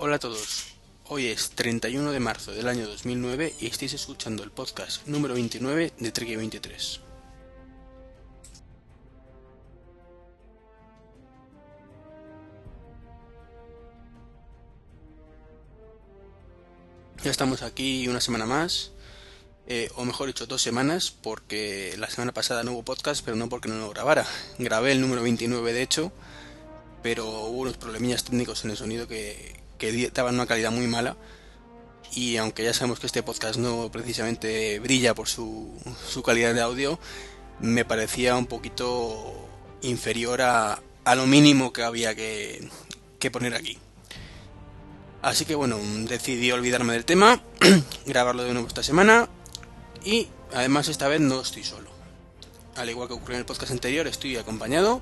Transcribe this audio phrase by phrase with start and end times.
[0.00, 0.66] Hola a todos.
[1.08, 5.92] Hoy es 31 de marzo del año 2009 y estáis escuchando el podcast número 29
[5.98, 7.00] de Trek 23.
[17.24, 18.92] Ya estamos aquí una semana más,
[19.66, 23.48] eh, o mejor dicho, dos semanas, porque la semana pasada no hubo podcast, pero no
[23.48, 24.24] porque no lo grabara.
[24.60, 26.12] Grabé el número 29 de hecho,
[27.02, 31.16] pero hubo unos problemillas técnicos en el sonido que, que daban una calidad muy mala.
[32.14, 35.72] Y aunque ya sabemos que este podcast no precisamente brilla por su,
[36.08, 36.98] su calidad de audio,
[37.60, 39.48] me parecía un poquito
[39.82, 40.82] inferior a,
[41.14, 42.68] lo mínimo que había que,
[43.18, 43.78] que poner aquí.
[45.22, 47.42] Así que bueno, decidí olvidarme del tema,
[48.06, 49.28] grabarlo de nuevo esta semana
[50.04, 51.88] y además esta vez no estoy solo.
[52.76, 55.00] Al igual que ocurrió en el podcast anterior, estoy acompañado.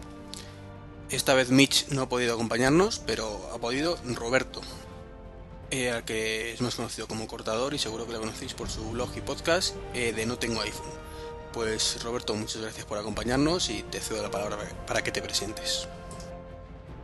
[1.09, 4.61] Esta vez Mitch no ha podido acompañarnos, pero ha podido Roberto,
[5.71, 8.91] eh, al que es más conocido como Cortador y seguro que lo conocéis por su
[8.91, 10.91] blog y podcast eh, de No Tengo iPhone.
[11.53, 14.57] Pues Roberto, muchas gracias por acompañarnos y te cedo la palabra
[14.89, 15.87] para que te presentes.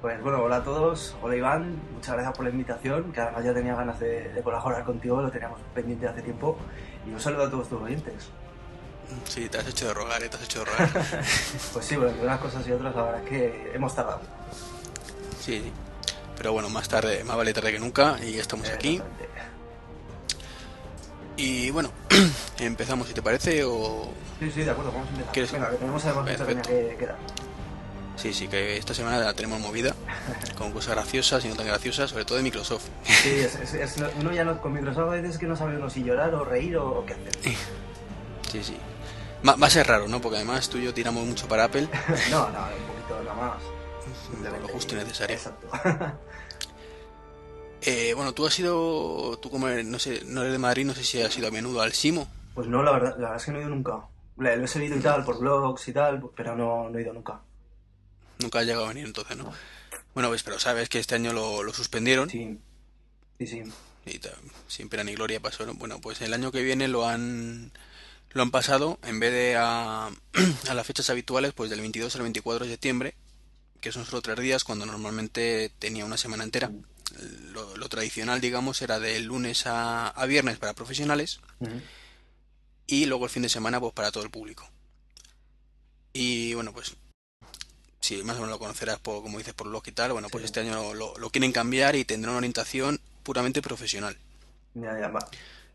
[0.00, 3.54] Pues bueno, hola a todos, hola Iván, muchas gracias por la invitación, que además ya
[3.54, 6.58] tenía ganas de, de colaborar contigo, lo teníamos pendiente hace tiempo,
[7.06, 8.30] y un saludo a todos tus oyentes.
[9.28, 10.28] Sí, te has hecho de rogar, ¿eh?
[10.28, 10.90] te has hecho de rogar.
[11.72, 14.20] pues sí, bueno, entre unas cosas y otras la verdad es que hemos tardado.
[15.40, 15.72] Sí, sí.
[16.36, 19.00] Pero bueno, más tarde, más vale tarde que nunca, y ya estamos aquí.
[21.36, 21.90] Y bueno,
[22.58, 24.10] empezamos si te parece o...
[24.38, 25.32] Sí, sí, de acuerdo, vamos a empezar.
[25.32, 25.52] ¿Quieres?
[25.52, 27.16] Venga, que tenemos además mucha que, que dar.
[28.16, 29.94] Sí, sí, que esta semana la tenemos movida,
[30.58, 32.84] con cosas graciosas y no tan graciosas, sobre todo de Microsoft.
[33.04, 35.88] Sí, es, es- es- uno ya no, con Microsoft a veces que no sabe uno
[35.88, 37.32] si llorar o reír o, o qué hacer.
[38.50, 38.76] Sí, sí.
[39.48, 40.20] Va, a ser raro, ¿no?
[40.20, 41.88] Porque además tú y yo tiramos mucho para Apple,
[42.30, 44.60] No, no, un poquito nada más.
[44.60, 45.36] lo justo y necesario.
[45.36, 45.68] Exacto.
[47.84, 50.94] Eh, bueno, tú has ido, tú como eres, no sé, no eres de Madrid, no
[50.94, 52.28] sé si has ido a menudo al Simo.
[52.54, 54.06] Pues no, la verdad, la verdad es que no he ido nunca.
[54.36, 57.40] Lo he seguido y tal, por blogs y tal, pero no, no he ido nunca.
[58.38, 59.52] Nunca has llegado a venir entonces, ¿no?
[60.14, 62.58] Bueno, pues pero sabes que este año lo, lo suspendieron Sí,
[63.38, 63.62] sí, sí.
[64.06, 65.66] y pena ni gloria pasó.
[65.66, 65.74] ¿no?
[65.74, 67.72] Bueno, pues el año que viene lo han
[68.34, 70.06] lo han pasado en vez de a,
[70.68, 73.14] a las fechas habituales, pues del 22 al 24 de septiembre,
[73.80, 76.70] que son solo tres días, cuando normalmente tenía una semana entera.
[77.52, 81.40] Lo, lo tradicional, digamos, era de lunes a, a viernes para profesionales
[82.86, 84.68] y luego el fin de semana pues para todo el público.
[86.12, 86.94] Y bueno, pues
[88.00, 90.42] si más o menos lo conocerás por, como dices, por blog y tal, bueno, pues
[90.42, 90.46] Sí.
[90.46, 94.16] este año lo, lo- lo quieren cambiar y tendrá una orientación puramente profesional.
[94.74, 95.28] Ya, ya, va.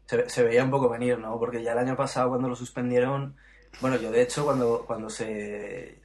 [0.08, 1.38] Se, se veía un poco venir, ¿no?
[1.40, 3.36] Porque ya el año pasado cuando lo suspendieron,
[3.82, 6.00] bueno, yo de hecho cuando, cuando se,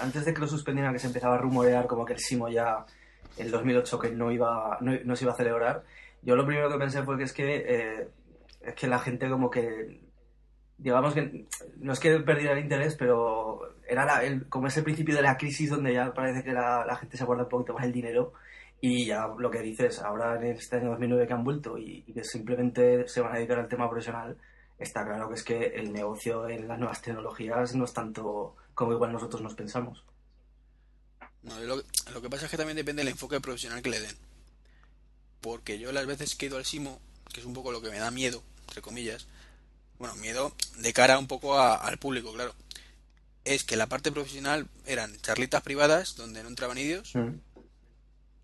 [0.00, 2.86] antes de que lo suspendieran, que se empezaba a rumorear como que el Simo ya,
[3.36, 5.84] el 2008, que no iba, no, no se iba a celebrar,
[6.22, 8.08] yo lo primero que pensé fue que es que, eh,
[8.62, 10.00] es que la gente como que,
[10.78, 11.46] digamos que,
[11.78, 15.70] no es que perdiera el interés, pero era el- como ese principio de la crisis
[15.70, 18.32] donde ya parece que la, la gente se guarda un poquito más el dinero
[18.80, 22.12] y ya lo que dices, ahora en este año 2009 que han vuelto y, y
[22.12, 24.36] que simplemente se van a dedicar al tema profesional,
[24.78, 28.92] está claro que es que el negocio en las nuevas tecnologías no es tanto como
[28.92, 30.02] igual nosotros nos pensamos.
[31.42, 31.76] No, lo,
[32.12, 34.16] lo que pasa es que también depende del enfoque profesional que le den.
[35.40, 37.00] Porque yo las veces que he ido al Simo,
[37.32, 39.26] que es un poco lo que me da miedo, entre comillas,
[39.98, 42.54] bueno, miedo de cara un poco a- al público, claro,
[43.44, 47.14] es que la parte profesional eran charlitas privadas donde no entraban idiots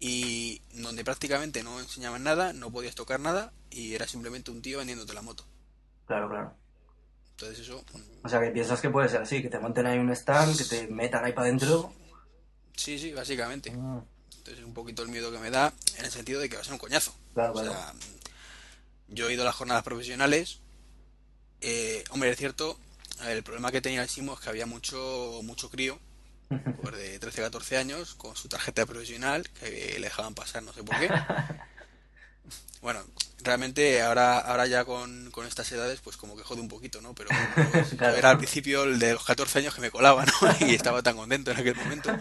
[0.08, 4.78] y donde prácticamente no enseñaban nada, no podías tocar nada y era simplemente un tío
[4.78, 5.44] vendiéndote la moto.
[6.06, 6.54] Claro, claro.
[7.32, 7.84] Entonces eso,
[8.22, 10.64] O sea, que piensas que puede ser así, que te monten ahí un stand, que
[10.64, 11.92] te metan ahí para adentro.
[12.76, 13.70] sí, sí, básicamente.
[13.70, 16.62] Entonces es un poquito el miedo que me da en el sentido de que va
[16.62, 17.12] a ser un coñazo.
[17.34, 17.72] Claro, O claro.
[17.72, 17.92] sea,
[19.08, 20.60] yo he ido a las jornadas profesionales.
[21.60, 22.78] eh, hombre, es cierto,
[23.26, 25.98] el problema que tenía el Simo es que había mucho, mucho crío,
[26.82, 30.72] pues de 13 14 años, con su tarjeta de profesional, que le dejaban pasar, no
[30.72, 31.08] sé por qué.
[32.82, 33.04] Bueno,
[33.42, 37.14] realmente ahora, ahora ya con, con estas edades, pues como que jode un poquito, ¿no?
[37.16, 37.30] Pero
[37.72, 38.14] pues, Claro.
[38.16, 40.32] era al principio el de los 14 años que me colaba, ¿no?
[40.68, 42.16] Y estaba tan contento en aquel momento.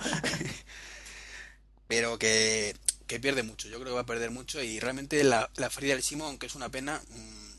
[1.88, 2.76] Pero que,
[3.06, 5.94] que pierde mucho, yo creo que va a perder mucho y realmente la, la feria
[5.94, 7.52] del Simo, aunque es una pena, mm,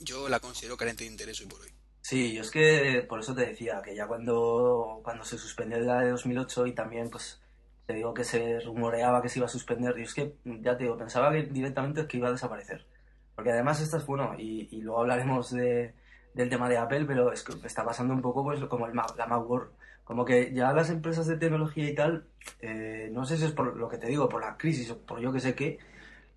[0.00, 1.70] yo la considero carente de interés hoy por hoy.
[2.02, 6.00] Sí, yo es que por eso te decía que ya cuando, cuando se suspendió la
[6.00, 7.40] de 2008 y también pues
[7.86, 10.84] te digo que se rumoreaba que se iba a suspender, y es que ya te
[10.84, 12.86] digo, pensaba que directamente que iba a desaparecer.
[13.34, 15.94] Porque además esta es bueno, y, y luego hablaremos de,
[16.34, 19.26] del tema de Apple, pero es que está pasando un poco pues como el, la
[19.26, 19.70] Macworld
[20.04, 22.26] como que ya las empresas de tecnología y tal,
[22.60, 25.20] eh, no sé si es por lo que te digo, por la crisis o por
[25.20, 25.78] yo que sé qué,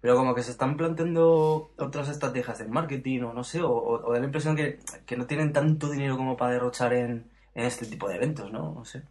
[0.05, 4.13] pero como que se están planteando otras estrategias de marketing o no sé, o, o
[4.13, 7.87] da la impresión que, que, no tienen tanto dinero como para derrochar en, en este
[7.87, 8.71] tipo de eventos, ¿no?
[8.71, 9.01] No sé.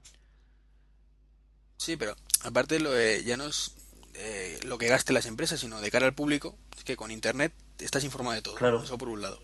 [1.78, 2.14] Sí, pero
[2.44, 3.74] aparte lo, ya no es
[4.14, 7.52] eh, lo que gaste las empresas, sino de cara al público, es que con Internet
[7.80, 8.54] estás informado de todo.
[8.54, 8.80] Claro.
[8.80, 9.40] Eso por un lado.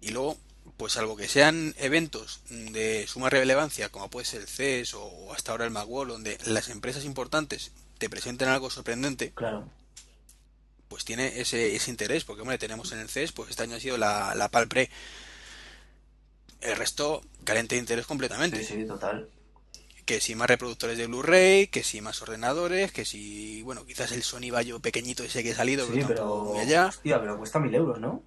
[0.00, 0.36] Y luego,
[0.76, 5.50] pues algo que sean eventos de suma relevancia, como puede ser el CES o hasta
[5.50, 9.68] ahora el Macworld, donde las empresas importantes te presenten algo sorprendente, claro.
[10.94, 13.80] Pues tiene ese, ese interés, porque hombre, tenemos en el CES, pues este año ha
[13.80, 14.90] sido la, la Palpre.
[16.60, 18.62] El resto carente de interés completamente.
[18.62, 19.28] Sí, sí, total
[20.04, 24.22] que si más reproductores de Blu-ray, que si más ordenadores, que si, bueno, quizás el
[24.22, 26.86] Sony Bayo pequeñito ese que ha salido, sí, pero, muy allá.
[26.86, 28.22] Hostia, pero cuesta mil euros, ¿no?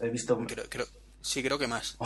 [0.00, 0.38] He visto...
[0.46, 0.86] Creo, creo,
[1.22, 1.96] sí, creo que más.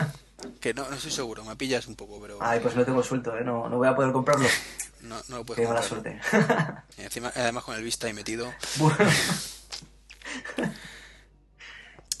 [0.60, 2.38] que no, no estoy seguro, me pillas un poco, pero...
[2.40, 3.44] Ay, pues no tengo suelto, ¿eh?
[3.44, 4.48] No, no voy a poder comprarlo.
[5.02, 6.20] No, no lo puedes Qué mala suerte.
[6.98, 8.52] Y encima, además con el Vista ahí metido.
[8.76, 8.96] Bueno,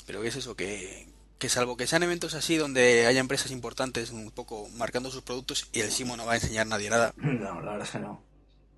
[0.06, 0.56] Pero ¿qué es eso?
[0.56, 1.06] Que,
[1.38, 5.68] que salvo que sean eventos así donde haya empresas importantes un poco marcando sus productos
[5.72, 7.12] y el Simo no va a enseñar nadie nada.
[7.16, 8.20] no, la verdad es que no.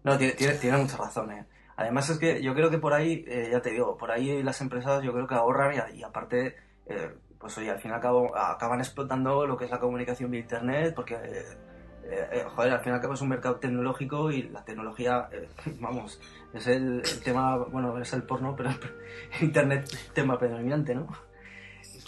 [0.05, 1.47] No, tiene, tiene, tiene mucha razón, ¿eh?
[1.77, 4.61] Además es que yo creo que por ahí, eh, ya te digo, por ahí las
[4.61, 6.57] empresas yo creo que ahorran y, y aparte,
[6.87, 10.31] eh, pues oye, al fin y al cabo acaban explotando lo que es la comunicación
[10.31, 11.57] vía Internet porque, eh,
[12.05, 15.49] eh, joder, al fin y al cabo es un mercado tecnológico y la tecnología, eh,
[15.81, 16.21] vamos,
[16.53, 18.77] es el, el tema, bueno, es el porno, pero el
[19.43, 21.07] Internet tema predominante, ¿no?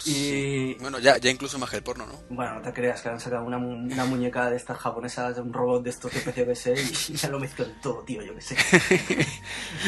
[0.07, 2.13] Y Bueno, ya, ya incluso más que el porno, ¿no?
[2.29, 5.51] bueno, no te creas que han sacado una, mu- una muñeca de estas japonesas, un
[5.51, 8.41] robot de estos que precio que sé, y ya lo mezclan todo, tío, yo que
[8.41, 8.55] sé.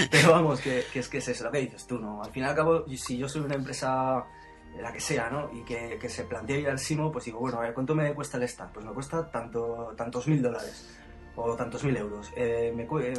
[0.09, 2.23] Pero vamos, que, que es que es eso lo que dices tú, ¿no?
[2.23, 4.36] Al fin y al cabo, si yo soy una empresa, eh,
[4.81, 5.49] la que sea, ¿no?
[5.53, 8.37] Y que, se plantea ir al Simo, pues digo, bueno, a ver, ¿cuánto me cuesta
[8.37, 8.71] el stand?
[8.73, 10.89] Pues me cuesta tanto, tantos mil dólares
[11.35, 12.31] o tantos mil euros.
[12.35, 13.13] Eh, eh,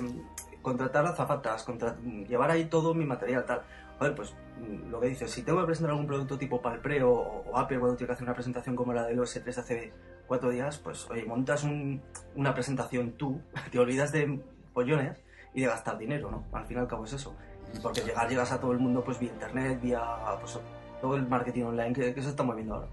[0.62, 1.96] contratar azafatas, contra-
[2.26, 3.62] llevar ahí todo mi material, tal.
[3.98, 7.10] Joder, pues mm, lo que dices, si tengo que presentar algún producto tipo Palpre o,
[7.12, 9.92] o Apple cuando tiene que hacer una presentación como la del OS 3 hace
[10.26, 12.02] cuatro días, pues oye, montas un-
[12.34, 13.40] una presentación tú,
[13.72, 14.40] te olvidas de
[14.72, 15.18] pollones
[15.54, 16.44] y de gastar dinero, ¿no?
[16.52, 17.34] Al fin y al cabo es eso.
[17.82, 20.00] Porque llegar, llegas a todo el mundo pues vía internet, vía
[20.40, 20.58] pues,
[21.00, 22.88] todo el marketing online que, que se está moviendo ahora.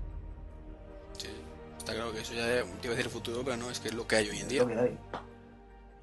[1.17, 1.27] Sí,
[1.77, 4.07] está claro que eso ya a decir el futuro, pero no, es que es lo
[4.07, 4.61] que hay hoy en Es día.
[4.63, 4.97] lo que hay.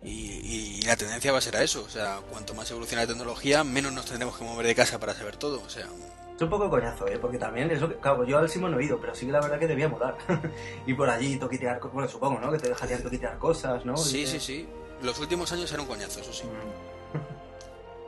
[0.05, 3.07] Y, y la tendencia va a ser a eso, o sea, cuanto más evoluciona la
[3.09, 5.87] tecnología, menos nos tendremos que mover de casa para saber todo, o sea,
[6.35, 7.19] Es un poco coñazo, ¿eh?
[7.21, 7.95] Porque también es lo que...
[7.97, 10.17] Claro, yo al Simo no he ido, pero sí que la verdad que debía molar.
[10.87, 11.79] y por allí toquitear...
[11.93, 12.51] Bueno, supongo, ¿no?
[12.51, 13.97] Que te dejarían toquitear cosas, ¿no?
[13.97, 14.69] sí, Y sí, que- sí.
[15.03, 16.45] Los últimos años eran un coñazo, eso sí.
[16.47, 17.19] Mm.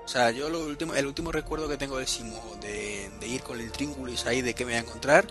[0.05, 3.43] O sea, yo lo último, el último recuerdo que tengo del Simo de, de ir
[3.43, 5.25] con el Tringulis ahí de qué me voy a encontrar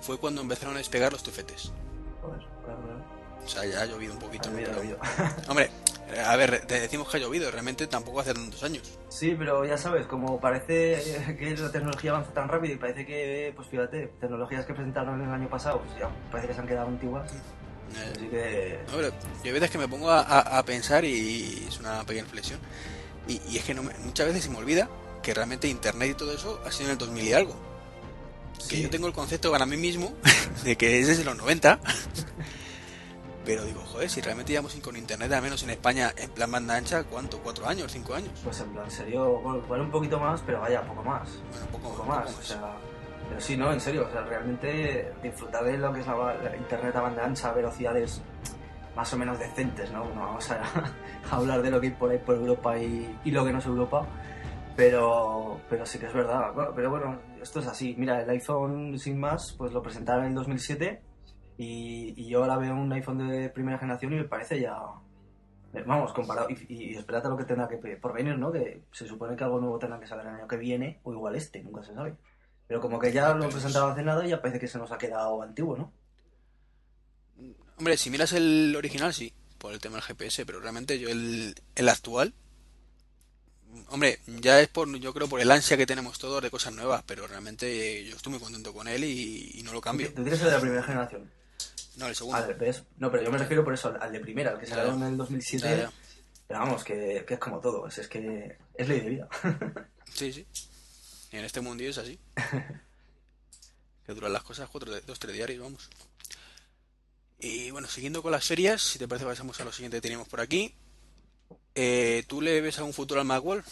[0.00, 1.72] fue cuando empezaron a despegar los tufetes.
[2.20, 3.04] Joder, claro, claro.
[3.44, 4.48] O sea, ya ha llovido un poquito.
[4.48, 4.98] Ha llovido, ha Pero- llovido.
[5.48, 5.70] Hombre,
[6.26, 8.98] a ver, te decimos que ha llovido, realmente tampoco hace tantos años.
[9.08, 13.52] Sí, pero ya sabes, como parece que la tecnología avanza tan rápido y parece que,
[13.54, 16.88] pues fíjate, tecnologías que presentaron el año pasado, pues ya parece que se han quedado
[16.88, 17.30] antiguas.
[17.32, 18.78] Eh, Así que...
[18.88, 22.00] No, pero yo hay veces que me pongo a, a- a pensar y es una
[22.04, 22.58] pequeña reflexión.
[23.28, 24.88] Y, y es que no me- muchas veces se me olvida
[25.22, 27.54] que realmente Internet y todo eso ha sido en el 2000 y algo.
[28.68, 30.12] Que yo tengo el concepto para mí mismo
[30.64, 31.80] de que es desde los 90.
[33.44, 36.76] Pero digo, joder, si realmente llevamos con Internet, al menos en España, en plan banda
[36.76, 37.38] ancha, ¿cuánto?
[37.40, 37.90] ¿Cuatro años?
[37.90, 38.30] ¿Cinco años?
[38.44, 41.28] Pues en plan, serio, bueno, igual un poquito más, pero vaya, poco más.
[41.50, 42.76] Bueno, poco, poco más, o sea...
[43.30, 46.56] Pero sí, no, en serio, o sea, realmente disfrutar de lo que es la, la
[46.56, 48.20] internet a banda ancha a velocidades
[49.00, 50.04] más o menos decentes, ¿no?
[50.14, 50.92] No vamos a, a
[51.34, 53.64] hablar de lo que hay por ahí por Europa y, y lo que no es
[53.64, 54.06] Europa,
[54.76, 56.52] pero, pero sí que es verdad.
[56.52, 57.94] Bueno, pero bueno, esto es así.
[57.96, 61.02] Mira, el iPhone sin más, pues lo presentaron en el 2007
[61.56, 64.76] y, y yo ahora veo un iPhone de primera generación y me parece ya...
[65.86, 68.52] Vamos, comparado, y, y espérate a lo que tendrá que por venir, ¿no?
[68.52, 71.36] Que se supone que algo nuevo tendrá que salir el año que viene, o igual
[71.36, 72.16] este, nunca se sabe.
[72.66, 74.92] Pero como que ya lo han presentado hace nada y ya parece que se nos
[74.92, 75.90] ha quedado antiguo, ¿no?
[77.80, 81.54] Hombre, si miras el original, sí, por el tema del GPS, pero realmente yo el,
[81.74, 82.34] el actual,
[83.88, 87.02] hombre, ya es por, yo creo, por el ansia que tenemos todos de cosas nuevas,
[87.06, 90.08] pero realmente yo estoy muy contento con él y, y no lo cambio.
[90.08, 91.30] Tú tienes el de la primera generación.
[91.96, 92.54] No, el segundo.
[92.58, 92.82] ¿ves?
[92.98, 95.02] No, pero yo me refiero por eso, al, al de primera, al que salió en
[95.02, 95.66] el 2007.
[95.66, 95.92] Ya, ya.
[96.48, 99.28] Pero vamos, que, que es como todo, es, es que es ley de vida.
[100.12, 100.46] Sí, sí.
[101.32, 102.18] Y en este mundillo es así.
[104.04, 105.88] Que duran las cosas cuatro, dos, tres diarios, vamos.
[107.40, 110.28] Y bueno, siguiendo con las ferias, si te parece pasamos a lo siguiente que teníamos
[110.28, 110.74] por aquí.
[111.74, 113.64] Eh, ¿tú le ves algún futuro al Macworld?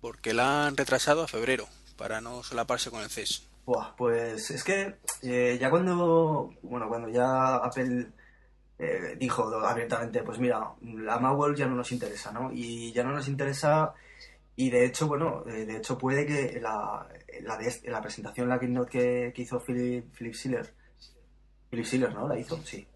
[0.00, 3.42] Porque la han retrasado a febrero, para no solaparse con el CES.
[3.64, 8.08] Buah, pues es que eh, ya cuando, bueno, cuando ya Apple
[8.78, 12.50] eh, dijo abiertamente, pues mira, la Macworld ya no nos interesa, ¿no?
[12.52, 13.94] Y ya no nos interesa
[14.56, 17.06] y de hecho, bueno, eh, de hecho puede que la,
[17.42, 20.74] la, la presentación, la keynote que, que hizo Philip, Philip Schiller,
[21.70, 22.26] Philip Schiller, ¿no?
[22.26, 22.86] La hizo, sí.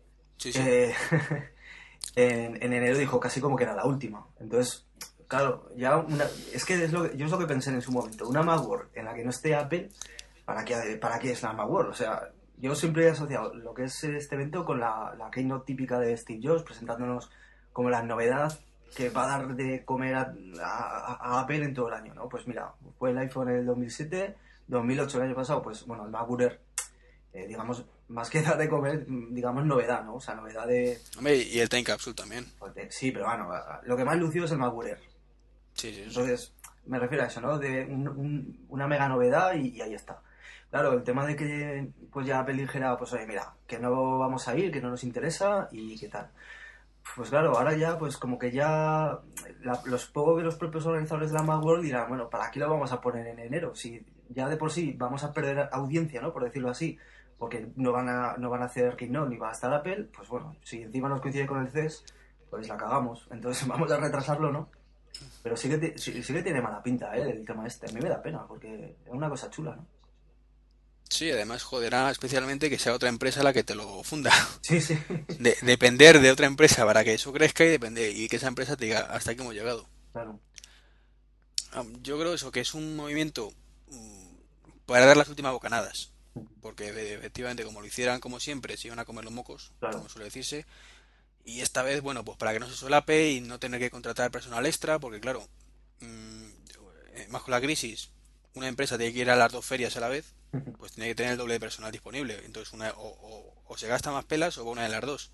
[0.44, 0.94] Eh,
[2.16, 4.26] en, en enero dijo casi como que era la última.
[4.38, 4.86] Entonces,
[5.30, 7.92] claro, ya una, es que es lo que, yo es lo que pensé en su
[7.92, 8.28] momento.
[8.28, 9.90] Una Macworld en la que no esté Apple,
[10.44, 11.90] ¿para qué, para qué es la Macworld?
[11.90, 15.98] O sea, yo siempre he asociado lo que es este evento con la, keynote típica
[15.98, 17.30] de Steve Jobs, presentándonos
[17.72, 18.58] como la novedad
[18.96, 22.28] que va a dar de comer a, Apple en todo el año, ¿no?
[22.28, 26.10] Pues mira, fue el iPhone en el 2007, 2008 el año pasado, pues bueno, el
[26.10, 26.42] MacBook
[27.32, 30.16] eh, digamos, más que dar de comer, digamos, novedad, ¿no?
[30.16, 30.98] O sea, novedad de...
[31.16, 32.44] Hombre, y el Time Capsule también.
[32.88, 33.48] Sí, pero bueno,
[33.84, 34.98] lo que más lució es el Air.
[35.74, 36.02] Sí, sí, sí.
[36.02, 36.52] Entonces,
[36.86, 37.58] me refiero a eso, ¿no?
[37.58, 40.20] De un, un, una mega novedad y, y, ahí está.
[40.70, 44.46] Claro, el tema de que pues ya Apple dijera, pues oye, mira, que no vamos
[44.48, 46.30] a ir, que no nos interesa y qué tal.
[47.16, 49.18] Pues claro, ahora ya, pues como que ya
[49.62, 52.68] la, los pocos de los propios organizadores de la Macworld dirán, bueno, ¿para qué lo
[52.68, 53.74] vamos a poner en enero?
[53.74, 56.32] Si ya de por sí vamos a perder audiencia, ¿no?
[56.32, 56.98] Por decirlo así,
[57.40, 60.28] porque no van a, no van a hacer Keynote ni va a estar Apple, pues
[60.28, 62.04] bueno, si encima nos coincide con el CES,
[62.50, 63.26] pues la cagamos.
[63.30, 64.68] Entonces vamos a retrasarlo, ¿no?
[65.42, 67.30] Pero sí que, sí, sí que tiene mala pinta, ¿eh?
[67.30, 67.88] El tema este.
[67.88, 69.86] A mí me da pena, porque es una cosa chula, ¿no?
[71.08, 74.32] Sí, además joderá especialmente que sea otra empresa la que te lo funda.
[74.60, 74.98] Sí, sí.
[75.38, 78.76] De, depender de otra empresa para que eso crezca y depender y que esa empresa
[78.76, 79.88] te diga hasta aquí hemos llegado.
[80.12, 80.38] Claro.
[82.02, 83.50] Yo creo eso, que es un movimiento
[84.84, 86.12] para dar las últimas bocanadas.
[86.60, 89.98] Porque efectivamente, como lo hicieran como siempre, se iban a comer los mocos, claro.
[89.98, 90.66] como suele decirse.
[91.44, 94.30] Y esta vez, bueno, pues para que no se solape y no tener que contratar
[94.30, 95.48] personal extra, porque claro,
[96.00, 96.50] mmm,
[97.30, 98.10] más con la crisis,
[98.54, 100.34] una empresa tiene que ir a las dos ferias a la vez,
[100.78, 102.40] pues tiene que tener el doble de personal disponible.
[102.44, 105.30] Entonces, una, o, o, o, se gasta más pelas o va una de las dos.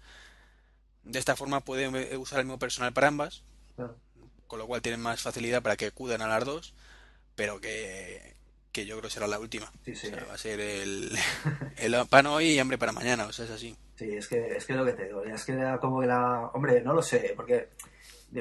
[1.02, 3.42] De esta forma puede usar el mismo personal para ambas,
[3.76, 3.96] claro.
[4.46, 6.74] con lo cual tienen más facilidad para que acudan a las dos,
[7.34, 8.35] pero que,
[8.76, 9.72] que yo creo será la última.
[9.86, 10.08] Sí, sí.
[10.08, 11.10] O sea, va a ser el,
[11.78, 13.74] el pan hoy y hambre para mañana, o sea, es así.
[13.94, 16.50] Sí, es que es que lo que te digo, es que era como que la...
[16.52, 17.70] Hombre, no lo sé, porque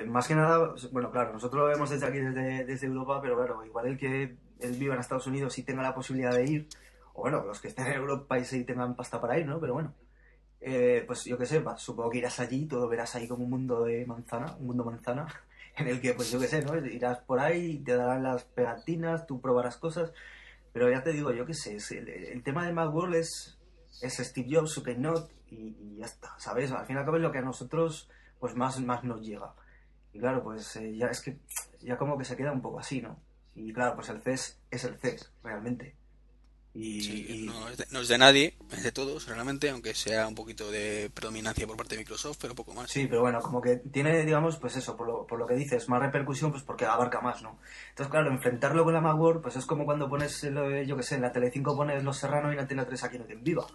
[0.08, 3.66] más que nada, bueno, claro, nosotros lo vemos desde aquí, desde, desde Europa, pero claro,
[3.66, 6.68] igual el que él viva en Estados Unidos y tenga la posibilidad de ir,
[7.14, 9.58] o bueno, los que estén en Europa y sí tengan pasta para ir, ¿no?
[9.62, 9.94] Pero bueno,
[10.60, 13.86] eh, pues yo qué sé, supongo que irás allí, todo verás ahí como un mundo
[13.86, 15.28] de manzana, un mundo manzana,
[15.78, 16.76] en el que, pues yo qué sé, ¿no?
[16.78, 20.14] Irás por ahí, te darán las pegatinas, tú probarás cosas,
[20.74, 23.58] pero ya te digo, yo qué sé, el, el, tema de Macworld es,
[24.02, 26.72] es Steve Jobs, su y, y, ya está, ¿sabes?
[26.72, 29.54] Al fin y al cabo es lo que a nosotros, pues más, más nos llega.
[30.14, 31.38] Y claro, pues eh, ya es que
[31.82, 33.20] ya como que se queda un poco así, ¿no?
[33.54, 35.96] Y claro, pues el CES es el CES, realmente.
[36.78, 37.46] Y, sí, y...
[37.46, 40.70] No, es de, no, es de, nadie, es de todos, realmente, aunque sea un poquito
[40.70, 42.92] de predominancia por parte de Microsoft, pero poco más.
[42.92, 45.88] Sí, pero bueno, como que tiene, digamos, pues eso, por lo, por lo que dices,
[45.88, 47.60] más repercusión, pues porque abarca más, ¿no?
[47.92, 50.42] Entonces, claro, enfrentarlo con la Macworld, pues es como cuando pones,
[50.86, 53.26] yo que sé, en la Telecinco pones Los Serrano y en Antena 3 aquí no
[53.26, 53.66] te viva.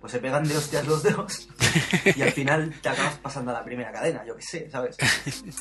[0.00, 1.48] Pues se pegan de hostias los dedos
[2.14, 4.96] y al final te acabas pasando a la primera cadena, yo que sé, ¿sabes?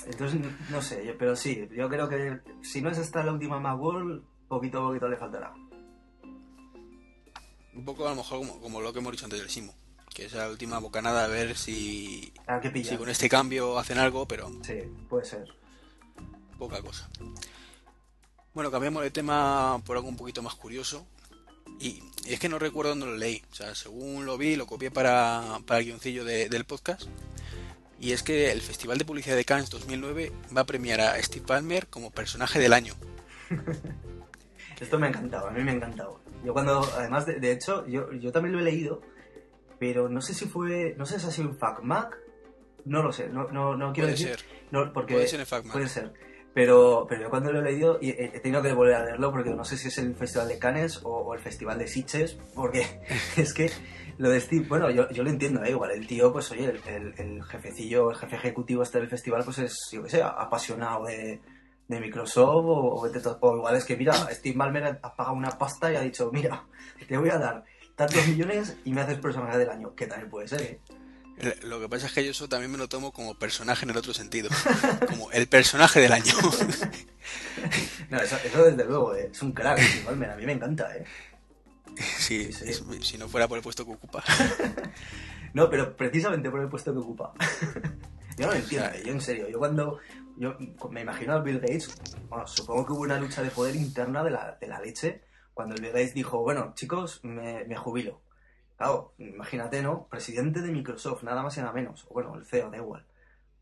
[0.06, 4.24] Entonces, no sé, pero sí, yo creo que si no es esta la última Macworld,
[4.48, 5.54] poquito a poquito le faltará
[7.76, 9.74] un poco a lo mejor como, como, lo que hemos dicho antes del Simo,
[10.14, 12.34] que es la última bocanada a ver si,
[12.84, 14.76] si con este cambio hacen algo, pero sí,
[15.10, 15.48] puede ser.
[16.58, 17.10] Poca cosa.
[18.54, 21.06] Bueno, cambiamos de tema por algo un poquito más curioso.
[21.80, 23.44] Y, es que no recuerdo dónde lo leí.
[23.52, 27.04] O sea, según lo vi, lo copié para, para el guioncillo de, del podcast.
[28.00, 31.46] Y es que el Festival de Publicidad de Cannes 2009 va a premiar a Steve
[31.46, 32.94] Ballmer como personaje del año.
[34.80, 36.22] Esto me ha encantado, a mí me ha encantado.
[36.46, 39.02] Yo cuando, además, de, de hecho, yo, yo, también lo he leído,
[39.80, 42.18] pero no sé si fue, no sé si ha sido un FacMac,
[42.86, 44.28] no lo sé, no, no, no quiero puede decir.
[44.38, 44.46] Ser.
[44.72, 45.74] No, porque puede ser en FacMac.
[45.74, 46.14] Puede ser.
[46.54, 49.50] Pero, pero yo cuando lo he leído he, he, tenido que volver a leerlo porque
[49.50, 52.86] no sé si es el Festival de Cannes o, o el Festival de Sitges, porque
[53.36, 53.70] es que
[54.18, 55.72] lo de Steve, bueno, yo, yo lo entiendo, ¿eh?
[55.72, 59.44] igual el tío, pues oye, el, el, el, jefecillo, el jefe ejecutivo este del festival,
[59.44, 61.42] pues es, yo qué sé, apasionado de,
[61.88, 65.92] de Microsoft o, o, o, igual es que, mira, Steve Ballmer ha pagado una pasta
[65.92, 66.66] y ha dicho, mira,
[67.08, 67.64] te voy a dar
[67.96, 70.80] tantos millones y me haces personaje del año, que también puede ser, ¿eh?
[71.64, 73.98] Lo que pasa es que yo eso también me lo tomo como personaje en el
[73.98, 74.50] otro sentido.
[75.10, 76.34] Como el personaje del año.
[78.10, 79.30] no, eso, eso, desde luego, ¿eh?
[79.34, 79.80] es un crack.
[80.00, 81.04] Igual, a mí me encanta, ¿eh?
[81.98, 84.24] Sí, sí, es, si no fuera por el puesto que ocupa.
[85.54, 87.34] no, pero precisamente por el puesto que ocupa.
[88.38, 89.50] yo no lo entiendo, yo en serio.
[89.50, 90.00] Yo cuando.
[90.38, 90.58] Yo
[90.90, 91.96] me imagino a Bill Gates.
[92.30, 95.22] Bueno, supongo que hubo una lucha de poder interna de la, de la leche.
[95.54, 98.22] Cuando el Bill Gates dijo, bueno, chicos, me, jubilo.
[98.78, 100.08] Claro, imagínate, ¿no?
[100.08, 102.06] Presidente de Microsoft, nada más y nada menos.
[102.12, 103.06] Bueno, el CEO, da igual.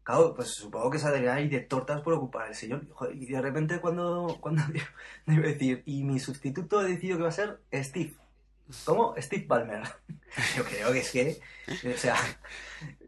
[0.04, 2.88] Claro, pues supongo que saldría ahí de tortas por ocupar el señor.
[3.14, 4.64] Y de repente cuando, cuando
[5.28, 8.16] debe decir, y mi sustituto he decidido que va a ser Steve.
[8.86, 9.14] ¿Cómo?
[9.18, 9.84] Steve Ballmer.
[10.58, 11.40] Yo creo que es que,
[11.94, 12.16] o sea,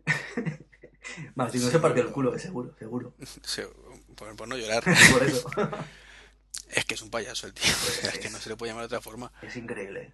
[1.35, 3.13] más si no se partió el culo, seguro, seguro.
[3.43, 3.67] Se-
[4.15, 4.83] por, por no llorar.
[5.11, 5.49] Por eso.
[6.69, 7.71] Es que es un payaso el tío.
[8.03, 9.31] Es que no se le puede llamar de otra forma.
[9.43, 10.13] Es increíble.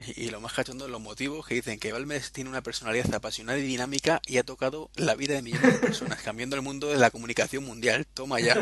[0.00, 3.58] Y, y lo más cachondo, los motivos que dicen que Balmes tiene una personalidad apasionada
[3.58, 6.96] y dinámica y ha tocado la vida de millones de personas, cambiando el mundo de
[6.98, 8.06] la comunicación mundial.
[8.12, 8.54] Toma ya.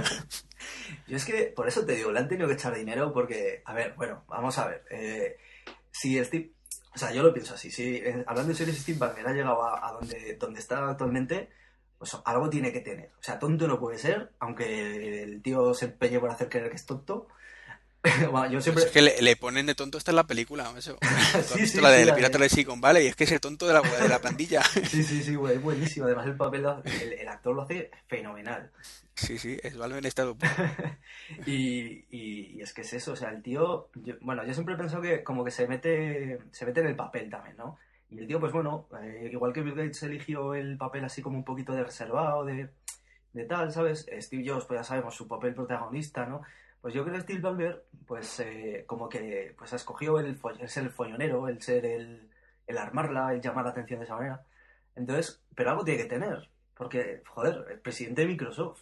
[1.08, 3.72] Yo es que, por eso te digo, le han tenido que echar dinero porque, a
[3.74, 4.84] ver, bueno, vamos a ver.
[4.90, 5.36] eh,
[5.90, 6.52] si Steve,
[6.94, 9.32] o sea, yo lo pienso así, si eh, hablando de serio, si Steve Ballmer ha
[9.32, 11.50] llegado a, a donde, donde está actualmente,
[11.98, 13.12] pues algo tiene que tener.
[13.20, 16.76] O sea, tonto no puede ser, aunque el tío se empeñe por hacer creer que
[16.76, 17.28] es tonto.
[18.30, 18.84] Bueno, yo siempre...
[18.84, 20.72] Es que le, le ponen de tonto hasta en la película.
[20.76, 20.96] Eso.
[21.00, 23.06] ¿Tú has Sí, sí, la sí, del la Pirata de- de Silicon Valley?
[23.06, 24.62] Es que es el tonto de la, de la pandilla.
[24.88, 26.06] Sí, sí, sí, güey, es buenísimo.
[26.06, 28.70] Además, el papel, el, el actor lo hace fenomenal.
[29.14, 30.34] Sí, sí, es Balmes en estado
[31.46, 34.74] y, y- y es que es eso, o sea, el tío, yo- bueno, yo siempre
[34.74, 37.76] he pensado que como que se mete, se mete en el papel también, ¿no?
[38.10, 41.36] Y el tío, pues bueno, eh, igual que Bill Gates eligió el papel así como
[41.36, 42.70] un poquito de reservado, de,
[43.32, 44.06] de tal, ¿sabes?
[44.20, 46.42] Steve Jobs, pues ya sabemos, su papel protagonista, ¿no?
[46.80, 50.68] Pues yo creo que Steve Ballmer, pues eh, como que pues ha escogido el, el
[50.68, 52.30] ser el follonero, el ser el,
[52.66, 54.42] el armarla, el llamar la atención de esa manera.
[54.96, 58.80] Entonces, pero algo tiene que tener, porque, joder, el presidente de Microsoft.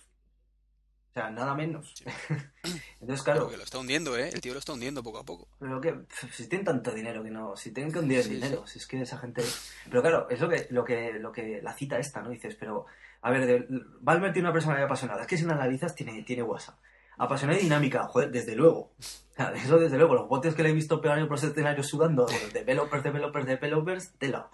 [1.11, 1.95] O sea, nada menos.
[3.01, 4.29] Entonces, claro, Pero que lo está hundiendo, ¿eh?
[4.33, 5.49] El tío lo está hundiendo poco a poco.
[5.59, 5.95] pero que
[6.31, 8.87] si tienen tanto dinero que no, si tienen que hundir el Sí, dinero, si es
[8.87, 9.43] que esa gente.
[9.89, 12.31] Pero claro, es lo que, lo que, lo que la cita esta, ¿no?
[12.31, 12.87] Dices, pero,
[13.23, 13.67] a ver, de-
[14.01, 15.23] Balmer tiene una personalidad apasionada.
[15.23, 16.79] Es que si la analizas tiene, tiene WhatsApp.
[17.19, 18.93] Apasionada y dinámica, joder, desde luego.
[19.55, 20.15] Eso desde luego.
[20.15, 24.51] Los botes que le he visto pegar por ese escenario sudando, developers, developers, developers, tela.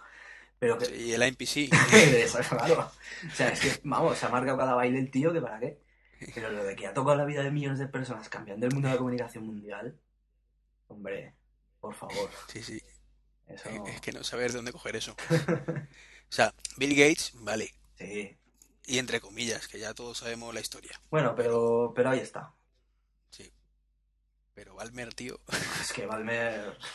[0.59, 0.97] Pero que.
[0.97, 1.69] Y el NPC.
[1.93, 2.91] Eso, claro.
[3.27, 5.79] O sea, es que, vamos, se ha marcado cada baile el tío, que para qué.
[6.35, 8.89] Pero lo de que ha tocado la vida de millones de personas cambiando el mundo
[8.89, 9.99] de la comunicación mundial,
[10.89, 11.35] hombre,
[11.81, 12.81] por favor, Sí, sí.
[13.47, 15.15] eso Es que no saber de dónde coger eso.
[16.27, 17.73] O sea, Bill Gates, vale.
[17.97, 18.37] Sí.
[18.87, 21.01] Y entre comillas, que ya todos sabemos la historia.
[21.11, 22.53] Bueno, pero, pero ahí está.
[23.31, 23.51] Sí.
[24.55, 25.41] Pero Balmer, tío.
[25.81, 26.77] Es que Balmer...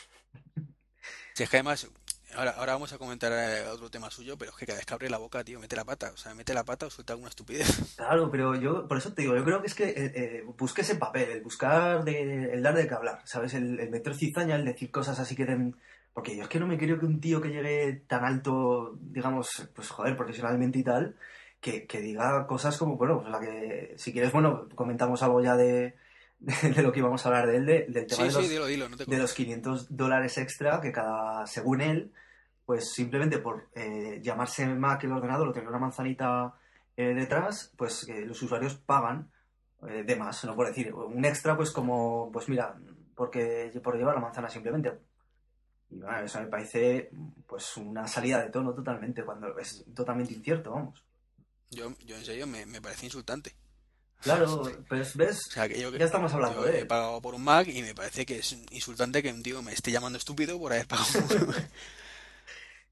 [1.34, 1.88] Si es que además,
[2.36, 4.94] ahora, ahora vamos a comentar eh, otro tema suyo, pero es que cada vez que
[4.94, 6.12] abre la boca, tío, mete la pata.
[6.14, 7.96] O sea, mete la pata o suelta alguna estupidez.
[7.96, 10.82] Claro, pero yo, por eso te digo, yo creo que es que eh, eh, busque
[10.82, 13.54] ese papel, el buscar, de, el dar de qué hablar, ¿sabes?
[13.54, 15.78] El, el meter cizaña, el decir cosas así que den...
[16.14, 19.70] Porque yo es que no me creo que un tío que llegue tan alto, digamos,
[19.74, 21.16] pues joder, profesionalmente y tal,
[21.60, 25.56] que, que diga cosas como, bueno, pues la que, si quieres, bueno, comentamos algo ya
[25.56, 25.96] de,
[26.40, 28.44] de, de lo que íbamos a hablar de él, de- del tema Sí, de los,
[28.44, 32.14] sí, dilo, dilo, no te de los 500 dólares extra que cada, según él,
[32.66, 36.54] pues simplemente por eh, llamarse Mac el ordenador o tener una manzanita
[36.96, 39.32] eh, detrás, pues que los usuarios pagan
[39.88, 42.76] eh, de más, no por decir un extra, pues como, pues mira,
[43.16, 44.94] porque por llevar la manzana simplemente.
[45.90, 47.10] Y bueno, eso me parece
[47.48, 51.04] pues una salida de tono totalmente, cuando es totalmente incierto, vamos.
[51.72, 53.56] Yo, yo en serio me, me parece insultante.
[54.22, 56.88] Claro, pues ves, O sea, que yo, ya estamos hablando yo de he él.
[56.88, 59.92] pagado por un Mac y me parece que es insultante que un tío me esté
[59.92, 61.08] llamando estúpido por haber pagado.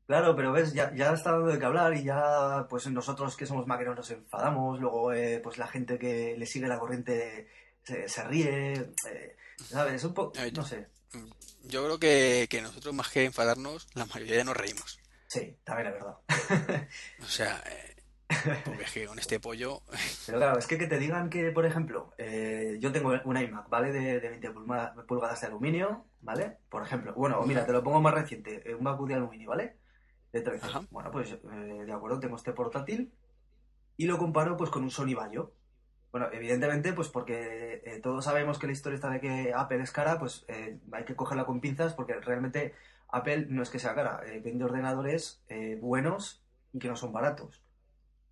[0.05, 3.45] Claro, pero ves, ya, ya está dando de qué hablar y ya, pues nosotros que
[3.45, 7.49] somos máquinas nos enfadamos, luego, eh, pues la gente que le sigue la corriente
[7.83, 9.35] se, se ríe, eh,
[9.69, 10.01] ¿sabes?
[10.05, 10.87] Un poco, Eh, no sé.
[11.63, 14.97] Yo creo que, que nosotros más que enfadarnos, la mayoría nos reímos.
[15.27, 16.77] Sí, también es verdad.
[17.21, 17.83] O sea, eh,
[18.65, 19.81] porque es que con este pollo,
[20.25, 23.69] Pero claro, es que que te digan que, por ejemplo, eh, yo tengo un iMac,
[23.69, 23.91] ¿vale?
[23.91, 26.57] De, de 20 pulma- pulgadas de aluminio, ¿vale?
[26.69, 29.77] Por ejemplo, bueno, mira, te lo pongo más reciente, eh, un MacBook de aluminio, ¿vale?
[30.33, 30.65] De 13.
[30.65, 30.81] Ajá.
[30.91, 33.13] Bueno, pues eh, de acuerdo, tengo este portátil
[33.95, 35.53] y lo comparo pues con un Sony Vaio.
[36.11, 39.91] Bueno, evidentemente, pues porque eh, todos sabemos que la historia está de que Apple es
[39.91, 42.73] cara, pues eh, hay que cogerla con pinzas porque realmente
[43.09, 45.41] Apple no es que sea cara, vende ordenadores
[45.79, 47.61] buenos y que no son baratos.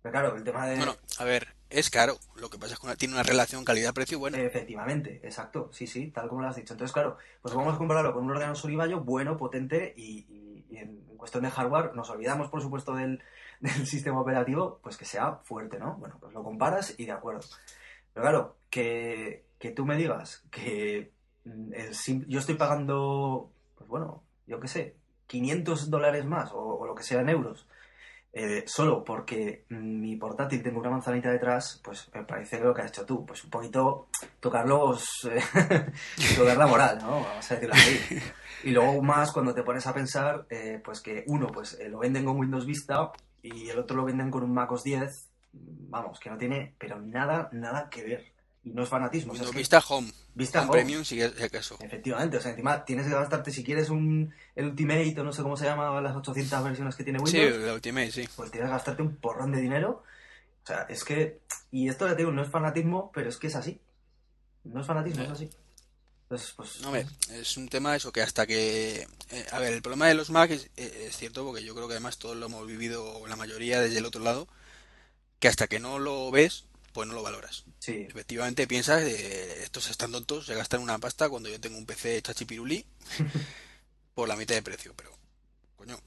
[0.06, 0.76] Pero claro, el tema de...
[0.76, 2.16] bueno, a ver, es caro.
[2.36, 4.38] Lo que pasa es que tiene una relación calidad-precio buena.
[4.38, 6.74] Efectivamente, exacto, sí, sí, tal como lo has dicho.
[6.74, 10.76] Entonces, claro, pues vamos a compararlo con un Sony Vaio bueno, potente y, y- y
[10.76, 13.20] en, cuestión de hardware nos olvidamos, por supuesto, del,
[13.60, 15.94] del sistema operativo, pues que sea fuerte, ¿no?
[15.96, 17.40] Bueno, pues lo comparas y de acuerdo.
[18.14, 21.10] Pero claro, que, que tú me digas que
[21.46, 24.94] mm, el sim- yo estoy pagando, pues bueno, yo qué sé,
[25.26, 27.66] 500 dólares más o, o lo que sea en euros,
[28.38, 32.90] eh, solo porque mi portátil tengo una manzanita detrás, pues me parece lo que has
[32.90, 34.08] hecho tú, pues un poquito
[34.40, 35.40] tocar los eh,
[36.36, 37.22] tocar la moral, ¿no?
[37.22, 38.18] Vamos a decirlo así.
[38.64, 42.00] Y luego más cuando te pones a pensar, eh, pues que uno pues eh, lo
[42.00, 45.30] venden con Windows Vista y el otro lo venden con un Mac OS 10,
[45.88, 48.35] vamos, que no tiene pero nada, nada que ver.
[48.66, 49.32] Y no es fanatismo.
[49.32, 50.12] O sea, es que- Vista Home.
[50.34, 50.72] Vista Home.
[50.72, 51.78] Premium, si acaso.
[51.80, 55.42] Efectivamente, o sea, encima tienes que gastarte, si quieres un el Ultimate o no sé
[55.42, 58.28] cómo se llama, las 800 versiones que tiene Sí, Windows, la Ultimate, sí.
[58.34, 60.02] pues tienes que gastarte un porrón de dinero.
[60.64, 61.38] O sea, es que,
[61.70, 63.80] y esto ya te digo, no es fanatismo, pero es que es así.
[64.64, 65.48] No es fanatismo, es así.
[66.24, 66.80] Entonces, pues...
[66.80, 69.06] No, hombre, es un tema eso que hasta que...
[69.30, 71.86] eh, a ver, el problema de los Mac es, eh, es cierto, porque yo creo
[71.86, 74.48] que además todos lo hemos vivido, la mayoría, desde el otro lado,
[75.38, 76.64] que hasta que no lo ves,
[76.96, 77.66] pues no lo valoras.
[77.78, 81.84] Sí, Efectivamente piensas, eh, estos están tontos, se gastan una pasta cuando yo tengo un
[81.84, 82.86] PC chachipirulí
[84.14, 85.10] por la mitad de precio, pero,
[85.76, 85.98] coño,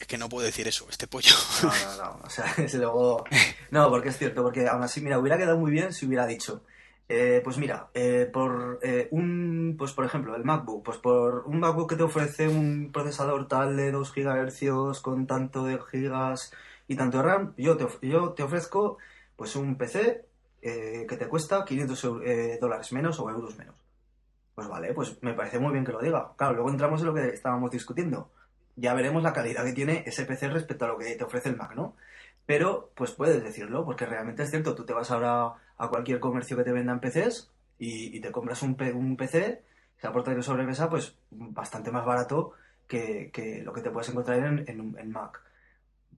[0.00, 1.36] es que no puedo decir eso, este pollo.
[1.62, 2.20] no, no, no.
[2.24, 3.24] O sea, es luego...
[3.70, 6.64] No, porque es cierto, porque aún así, mira, hubiera quedado muy bien si hubiera dicho...
[7.08, 11.60] eh, pues mira, eh, por eh, un, pues por ejemplo, el MacBook, pues por un
[11.60, 16.52] MacBook que te ofrece un procesador tal de 2 GHz con tanto de gigas
[16.88, 18.98] y tanto de RAM, yo te, yo te ofrezco
[19.40, 20.26] pues un PC
[20.60, 23.74] eh, que te cuesta 500 eu- eh, dólares menos o euros menos.
[24.54, 26.34] Pues vale, pues me parece muy bien que lo diga.
[26.36, 28.30] Claro, luego entramos en lo que estábamos discutiendo.
[28.76, 31.56] Ya veremos la calidad que tiene ese PC respecto a lo que te ofrece el
[31.56, 31.96] Mac, ¿no?
[32.44, 36.58] Pero, pues puedes decirlo, porque realmente es cierto, tú te vas ahora a cualquier comercio
[36.58, 39.62] que te vendan PCs y, te compras un, un PC,
[39.96, 42.52] sea portátil sobremesa, pues bastante más barato
[42.86, 43.32] que,
[43.64, 45.40] lo que te puedes encontrar en Mac.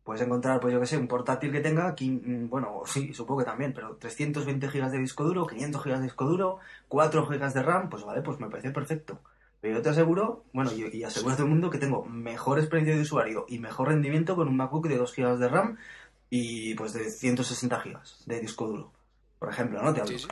[0.05, 3.47] Puedes encontrar, pues yo que sé, un portátil que tenga, mm, bueno, sí, supongo que
[3.47, 7.63] también, pero 320 GB de disco duro, 500 GB de disco duro, 4 GB de
[7.63, 9.21] RAM, pues vale, pues me parece perfecto.
[9.61, 12.59] Pero yo te aseguro, bueno, y, y aseguro a todo el mundo que tengo mejor
[12.59, 15.79] experiencia de usuario y mejor rendimiento con un MacBook de 2 GB de RAM
[16.31, 18.93] y pues de 160 GB de disco duro.
[19.39, 19.95] Por ejemplo, ¿no?
[19.95, 20.19] Te hablo.
[20.19, 20.29] Sí, sí.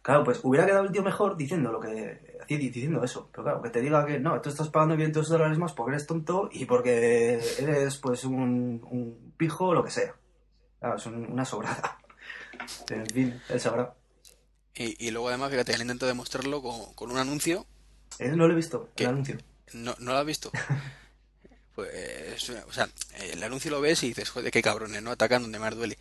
[0.00, 3.28] Claro, pues hubiera quedado el tío mejor diciendo lo que diciendo eso.
[3.32, 6.06] Pero claro, que te diga que no, tú estás pagando 500 dólares más porque eres
[6.06, 10.14] tonto y porque eres pues un, un pijo o lo que sea.
[10.80, 11.98] Claro, es un- una sobrada.
[12.88, 13.94] En fin, él sabrá.
[14.74, 17.66] Y, y luego además, fíjate, él intentó demostrarlo con, con un anuncio,
[18.18, 19.04] Él no lo he visto, ¿Qué?
[19.04, 19.38] el anuncio.
[19.74, 20.50] ¿no, no lo has visto?
[21.74, 22.88] Pues, o sea,
[23.32, 25.10] el anuncio lo ves y dices, joder, qué cabrones, ¿no?
[25.10, 25.98] Atacan donde más duele.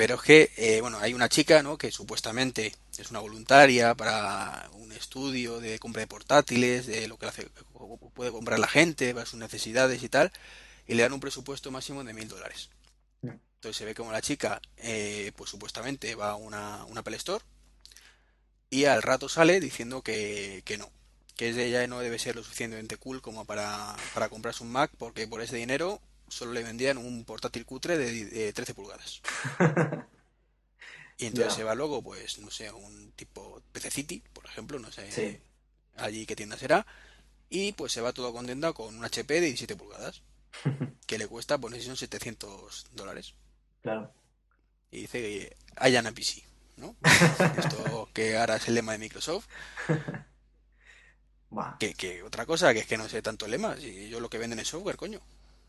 [0.00, 1.76] Pero es que, eh, bueno, hay una chica, ¿no?
[1.76, 7.28] Que supuestamente es una voluntaria para un estudio de compra de portátiles, de lo que
[8.14, 10.32] puede comprar la gente, para sus necesidades y tal,
[10.86, 12.70] y le dan un presupuesto máximo de mil dólares.
[13.20, 17.44] Entonces se ve como la chica, eh, pues supuestamente va a una, una Apple Store
[18.70, 20.90] y al rato sale diciendo que, que no,
[21.36, 25.28] que ella no debe ser lo suficientemente cool como para, para comprarse un Mac porque
[25.28, 29.20] por ese dinero solo le vendían un portátil cutre de, de 13 pulgadas.
[31.18, 34.78] Y entonces se va luego, pues, no sé, a un tipo PC City, por ejemplo,
[34.78, 35.38] no sé Sí.
[35.96, 36.86] allí qué tienda será,
[37.50, 40.22] y pues se va todo contenta con un HP de 17 pulgadas,
[41.06, 43.34] que le cuesta, pues, si son 700 dólares.
[43.82, 44.10] Claro.
[44.90, 46.42] Y dice que hayan a PC,
[46.78, 46.96] ¿no?
[47.58, 49.46] Esto que ahora es el lema de Microsoft.
[51.78, 54.30] Que, que otra cosa, que es que no sé tanto el lema, si yo lo
[54.30, 55.20] que venden es software, coño.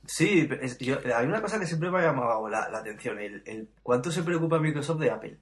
[0.06, 4.12] Sí, es- yo- hay una cosa que siempre me ha llamado la, atención, el, cuánto
[4.12, 5.38] se preocupa Microsoft de Apple.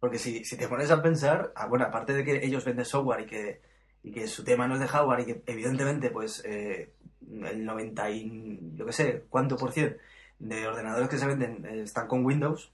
[0.00, 3.20] Porque si, si te pones a pensar, ah, bueno, aparte de que ellos venden software
[3.22, 3.62] y que,
[4.02, 6.92] y que su tema no es de hardware y que evidentemente pues eh,
[7.30, 9.98] el 90 y yo qué sé, cuánto por cien
[10.38, 12.72] de ordenadores que se venden eh, están con Windows,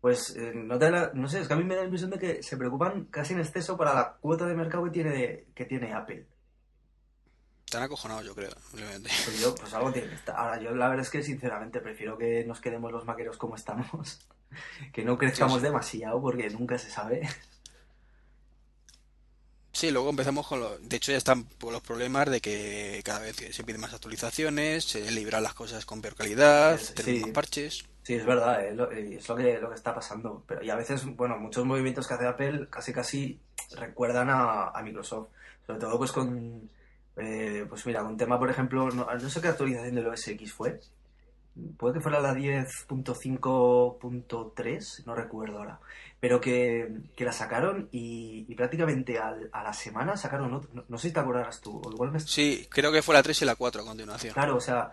[0.00, 2.10] pues eh, no, te la- no sé, es que a mí me da la impresión
[2.10, 5.64] de que se preocupan casi en exceso para la cuota de mercado que tiene, que
[5.66, 6.26] tiene Apple.
[7.64, 9.10] Están acojonados, yo creo, simplemente.
[9.24, 10.36] Pues yo, pues algo tiene que estar.
[10.36, 14.20] Ahora, yo la verdad es que sinceramente prefiero que nos quedemos los maqueros como estamos,
[14.92, 15.64] que no crezcamos Sí, sí.
[15.66, 17.28] demasiado porque nunca se sabe.
[19.72, 20.88] Sí, luego empezamos con los...
[20.88, 25.10] De hecho ya están los problemas de que cada vez se piden más actualizaciones, se
[25.10, 26.94] libran las cosas con peor calidad, Sí.
[26.94, 27.84] tenemos más parches.
[28.04, 30.44] Sí, es verdad, eh, lo- eh, es lo que, lo que está pasando.
[30.46, 33.40] Pero, y a veces, bueno, muchos movimientos que hace Apple casi casi
[33.72, 35.30] recuerdan a, a Microsoft.
[35.66, 36.70] Sobre todo pues con,
[37.16, 40.52] eh, pues mira, un tema, por ejemplo, no, no sé qué actualización del OS X
[40.52, 40.80] fue.
[41.78, 45.78] Puede que fuera la 10.5.3, no recuerdo ahora.
[46.20, 50.70] Pero que, que la sacaron y, y prácticamente al- a la semana sacaron otro.
[50.72, 53.22] No, no sé si te acordarás tú, o igual me Sí, creo que fue la
[53.22, 54.32] 3 y la 4 a continuación.
[54.34, 54.90] Claro, o sea,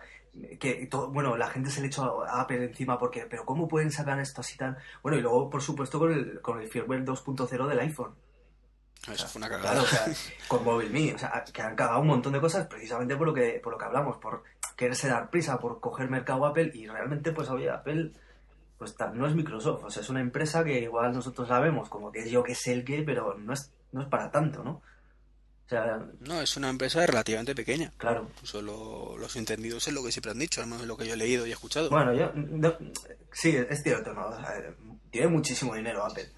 [0.60, 3.90] que todo, bueno, la gente se le echó a Apple encima porque, pero ¿cómo pueden
[3.90, 4.76] sacar esto así tan?
[5.02, 8.12] Bueno, y luego, por supuesto, con el, con el firmware 2.0 del iPhone.
[9.10, 9.82] Eso fue una Claro, cagada.
[9.82, 10.06] o sea,
[10.48, 13.60] con MobileMe, o sea, que han cagado un montón de cosas precisamente por lo que,
[13.62, 14.44] por lo que hablamos, por
[14.76, 18.12] quererse dar prisa, por coger mercado Apple y realmente, pues, oye, Apple,
[18.78, 22.10] pues no es Microsoft, o sea, es una empresa que igual nosotros la vemos como
[22.12, 24.82] que es yo que sé el qué, pero no es, no es para tanto, ¿no?
[25.66, 27.92] O sea, no, es una empresa relativamente pequeña.
[27.96, 28.28] Claro.
[28.42, 31.16] Solo los entendidos es lo que siempre han dicho, al menos lo que yo he
[31.16, 31.88] leído y he escuchado.
[31.90, 32.30] Bueno, yo,
[33.32, 34.36] sí, es cierto, ¿no?
[35.10, 36.28] tiene muchísimo dinero Apple,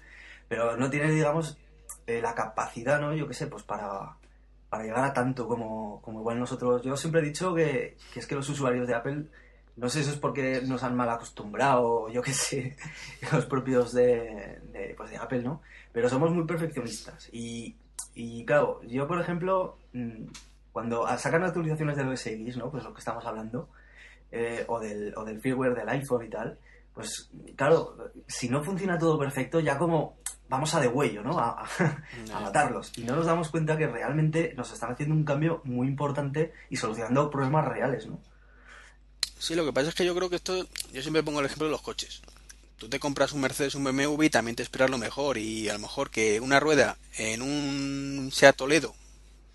[0.47, 1.57] pero no tiene, digamos,
[2.07, 3.13] la capacidad, ¿no?
[3.13, 4.17] Yo qué sé, pues para,
[4.69, 6.83] para llegar a tanto como, como igual nosotros.
[6.83, 9.25] Yo siempre he dicho que, que es que los usuarios de Apple
[9.77, 12.77] no sé si es porque nos han mal acostumbrado, yo qué sé,
[13.31, 14.61] los propios de,
[14.95, 15.61] pues de Apple, ¿no?
[15.91, 17.29] Pero somos muy perfeccionistas.
[17.31, 17.75] Y,
[18.13, 20.27] y claro, yo, por ejemplo, mm,
[20.71, 22.71] cuando sacan actualizaciones del OS X, ¿no?
[22.71, 23.69] Pues lo que estamos hablando,
[24.31, 26.57] eh, o, del, o del firmware del iPhone y tal,
[26.93, 30.17] pues claro, si no funciona todo perfecto, ya como
[30.49, 31.39] vamos a de huello, ¿no?
[31.39, 32.91] A, a, matarlos.
[32.97, 36.77] Y no nos damos cuenta que realmente nos están haciendo un cambio muy importante y
[36.77, 38.19] solucionando problemas reales, ¿no?
[39.37, 41.67] Sí, lo que pasa es que yo creo que esto, yo siempre pongo el ejemplo
[41.67, 42.21] de los coches.
[42.77, 45.37] Tú te compras un Mercedes, un BMW y también te esperas lo mejor.
[45.37, 48.95] Y a lo mejor que una rueda en un Seat Toledo,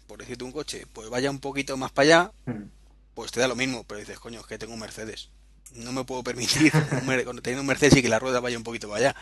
[0.07, 2.63] por decirte un coche, pues vaya un poquito más para allá, mm.
[3.15, 3.85] pues te da lo mismo.
[3.85, 5.31] Pero dices, coño, es que tengo un Mercedes.
[5.75, 6.73] No me puedo permitir,
[7.43, 9.17] teniendo un Mercedes y que la rueda vaya un poquito para allá.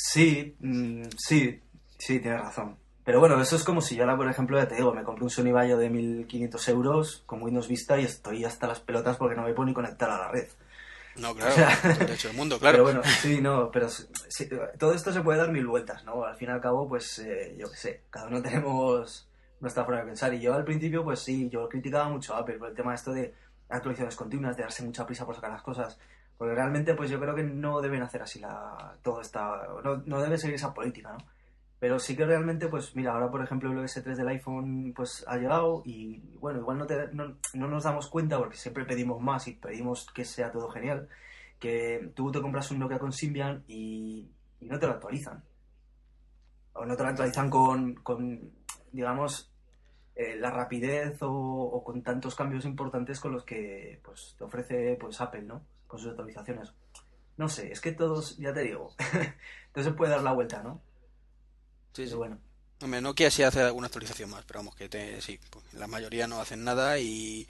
[0.00, 1.60] Sí, mm, sí,
[1.98, 2.76] sí, tienes razón.
[3.02, 5.24] Pero bueno, eso es como si yo ahora, por ejemplo, ya te digo, me compré
[5.24, 9.34] un Sony Vaio de 1500 euros con Windows Vista y estoy hasta las pelotas porque
[9.34, 10.46] no me puedo ni conectar a la red.
[11.16, 12.74] No, claro, o hecho el mundo, claro.
[12.74, 13.88] Pero bueno, sí, no, pero
[14.78, 16.24] todo esto se puede dar mil vueltas, ¿no?
[16.24, 20.02] Al fin y al cabo, pues, eh, yo qué sé, cada uno tenemos nuestra forma
[20.02, 20.32] de pensar.
[20.32, 22.96] Y yo al principio, pues sí, yo criticaba mucho a Apple por el tema de
[22.96, 23.34] esto de
[23.68, 25.98] actualizaciones continuas, de darse mucha prisa por sacar las cosas.
[26.38, 30.22] Porque realmente, pues yo creo que no deben hacer así la, todo esta, no, no
[30.22, 31.18] debe seguir esa política, ¿no?
[31.80, 35.24] Pero sí que realmente, pues mira, ahora por ejemplo el OS 3 del iPhone pues
[35.28, 39.52] ha llegado y bueno, igual no, no, nos damos cuenta porque siempre pedimos más y
[39.52, 41.08] pedimos que sea todo genial,
[41.60, 44.28] que tú te compras un Nokia con Symbian y,
[44.60, 45.42] no te lo actualizan.
[46.72, 48.50] O no te lo actualizan con, con
[48.90, 49.52] digamos,
[50.16, 55.20] eh, la rapidez o, con tantos cambios importantes con los que pues, te ofrece pues
[55.20, 55.62] Apple, ¿no?
[55.88, 56.72] Con sus actualizaciones.
[57.36, 58.94] No sé, es que todos, ya te digo,
[59.66, 60.80] entonces puede dar la vuelta, ¿no?
[61.92, 62.14] Sí, sí.
[62.14, 62.38] bueno.
[62.80, 66.28] Hombre, Nokia sí hace alguna actualización más, pero vamos, que te, sí, pues, la mayoría
[66.28, 67.48] no hacen nada y,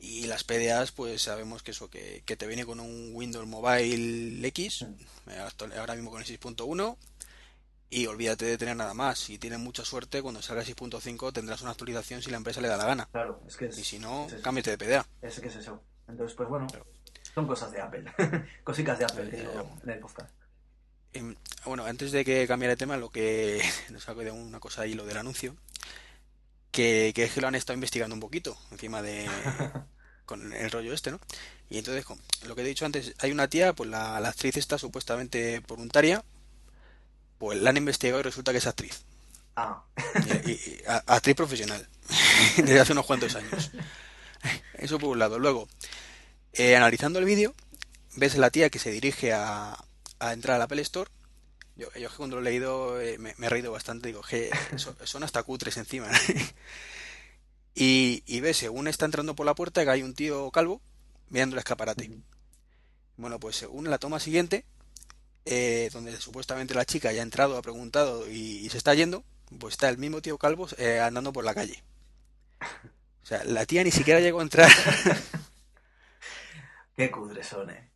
[0.00, 4.82] y las PDAs, pues sabemos que eso, que, te viene con un Windows Mobile X,
[4.82, 5.30] mm.
[5.30, 6.96] eh, ahora mismo con el 6.1,
[7.90, 9.18] y olvídate de tener nada más.
[9.18, 12.68] Si tienes mucha suerte, cuando salga el 6.5 tendrás una actualización si la empresa le
[12.68, 13.08] da la gana.
[13.10, 15.06] Claro, es que Y si no, cámbiate de PDA.
[15.20, 15.82] Es que es eso.
[16.06, 16.68] Entonces, pues bueno,
[17.34, 18.04] son cosas de Apple.
[18.64, 19.48] Cositas de Apple, eh,
[19.84, 20.30] en el podcast.
[21.12, 24.82] Em, bueno, antes de que cambiara de tema, lo que nos ha de una cosa
[24.82, 25.56] ahí, lo del anuncio,
[26.70, 29.28] que, que es que lo han estado investigando un poquito encima de
[30.24, 31.20] con el rollo este, ¿no?
[31.68, 32.04] Y entonces,
[32.46, 36.24] lo que he dicho antes, hay una tía, pues la, actriz está supuestamente voluntaria,
[37.38, 39.04] pues la han investigado y resulta que es actriz.
[39.56, 39.82] Ah.
[41.06, 41.86] actriz profesional,
[42.56, 43.72] desde hace unos cuantos años.
[44.74, 45.38] Eso por un lado.
[45.38, 45.68] Luego,
[46.52, 47.54] eh, analizando el vídeo,
[48.16, 49.76] ves a la tía que se dirige a,
[50.18, 51.10] a entrar al Apple Store,
[51.80, 55.42] yo, yo cuando lo he leído eh, me, he reído bastante, digo, que son, hasta
[55.42, 56.10] cutres encima.
[57.74, 60.82] y, y ves, según está entrando por la puerta, que hay un tío calvo
[61.30, 62.10] mirando el escaparate.
[63.16, 64.66] Bueno, pues según la toma siguiente,
[65.46, 69.24] eh, donde supuestamente la chica ya ha entrado, ha preguntado y, se está yendo,
[69.58, 71.82] pues está el mismo tío calvo eh, andando por la calle.
[73.22, 74.68] O sea, la tía ni siquiera llegó a entrar.
[77.00, 77.90] Qué cudres son, eh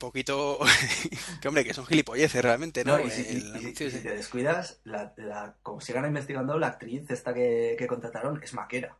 [0.00, 0.58] poquito.
[1.40, 2.98] que hombre, que son gilipolleces realmente, ¿no?
[2.98, 3.40] y, si,
[3.74, 5.14] te descuidas, la,
[5.62, 8.96] como sigan investigando, la actriz esta que, contrataron es maquera.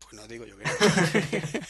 [0.00, 0.64] Pues no digo yo que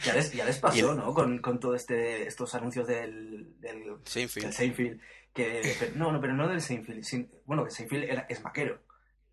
[0.04, 1.12] ya, les, ya les pasó, ¿no?
[1.12, 5.00] Con, con todo este, estos anuncios del, del Seinfeld.
[5.34, 7.28] que, no, no, pero no del Seinfeld.
[7.44, 8.80] bueno, que Seinfeld es maquero.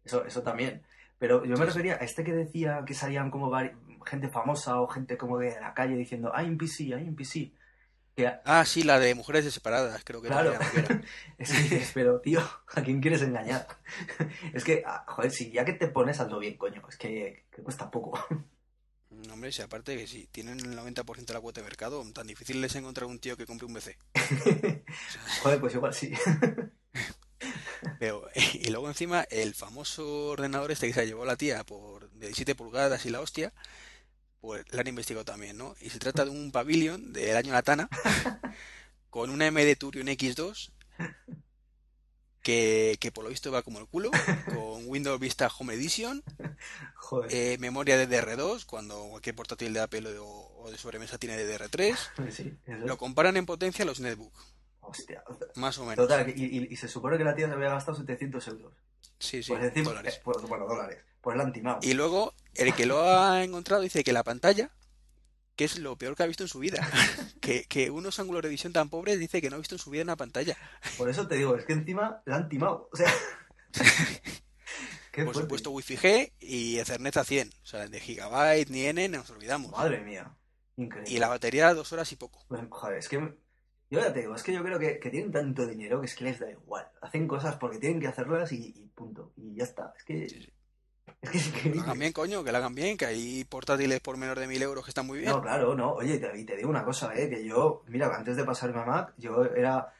[0.03, 0.83] Eso, eso también.
[1.19, 3.49] Pero yo me refería a este que decía que salían como
[4.07, 7.51] gente famosa o gente como de la calle diciendo, hay un PC, hay un PC.
[8.45, 10.53] Ah, sí, la de mujeres separadas, creo que claro.
[10.53, 11.01] era.
[11.37, 12.41] es que pero tío,
[12.73, 13.67] ¿a quién quieres engañar?
[14.53, 17.91] es que, ah, joder, si ya que te pones, hazlo bien, coño, es que, cuesta
[17.91, 18.19] poco.
[19.09, 22.27] No, hombre, si aparte que si tienen el 90% de la cuota de mercado, tan
[22.27, 23.97] difícil es encontrar un tío que compre un PC.
[25.41, 26.13] joder, pues igual sí.
[27.99, 32.27] Pero, y luego encima, el famoso ordenador este que se llevó la tía por de
[32.27, 33.53] 17 pulgadas y la hostia,
[34.47, 35.75] pues la han investigado también, ¿no?
[35.81, 37.89] Y se trata de un Pavilion del año Latana
[39.09, 40.71] con una MD Turion X2
[42.41, 44.09] que, que por lo visto va como el culo,
[44.45, 46.23] con Windows Vista Home Edition,
[46.95, 47.29] Joder.
[47.33, 50.25] eh, memoria DDR2, cuando cualquier portátil de Apple o,
[50.63, 51.97] o de sobremesa tiene DDR3.
[52.31, 52.85] Sí, eso.
[52.85, 54.33] Lo comparan en potencia a los netbook,
[54.79, 55.25] Hostia.
[55.55, 55.97] más o menos.
[56.07, 58.73] Total, y, y- y se supone que la tía se había gastado 700 euros.
[59.19, 60.15] Sí, sí, pues dólares.
[60.15, 60.99] eh, pues, bueno, dólares.
[61.21, 61.79] Pues la han timado.
[61.81, 64.71] Y luego, el que lo ha encontrado dice que la pantalla,
[65.55, 66.87] que es lo peor que ha visto en su vida,
[67.41, 69.89] que, que unos ángulos de visión tan pobres dice que no ha visto en su
[69.89, 70.55] vida una pantalla.
[70.97, 72.89] Por eso te digo, es que encima la han timado.
[72.91, 73.11] O sea.
[75.17, 75.41] Por fuerte.
[75.41, 77.49] supuesto, Wi-Fi G y Ethernet a 100.
[77.63, 79.71] O sea, de Gigabyte ni N, nos olvidamos.
[79.71, 80.31] Madre mía.
[80.75, 81.11] Increíble.
[81.11, 82.45] Y la batería, dos horas y poco.
[82.47, 83.17] Pues, joder, es que.
[83.89, 86.13] Yo ya te digo, es que yo creo que, que tienen tanto dinero que es
[86.13, 86.87] que les da igual.
[87.01, 89.33] Hacen cosas porque tienen que hacerlas y, y punto.
[89.37, 89.93] Y ya está.
[89.97, 90.29] Es que.
[90.29, 90.53] Sí, sí.
[91.63, 94.61] Que hagan bien, coño, que lo hagan bien, que hay portátiles por menos de mil
[94.61, 95.31] euros que están muy bien.
[95.31, 95.93] No, claro, no.
[95.93, 97.29] Oye, te, y te digo una cosa, ¿eh?
[97.29, 99.93] Que yo, mira, antes de pasarme a Mac, yo era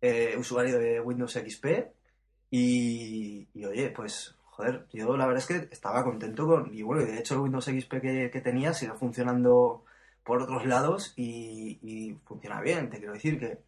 [0.00, 1.66] eh, usuario de Windows XP
[2.50, 6.74] y, y, oye, pues, joder, yo la verdad es que estaba contento con...
[6.74, 9.84] Y bueno, y de hecho el Windows XP que, que tenía sigue funcionando
[10.24, 12.90] por otros lados y, y funciona bien.
[12.90, 13.58] Te quiero decir que,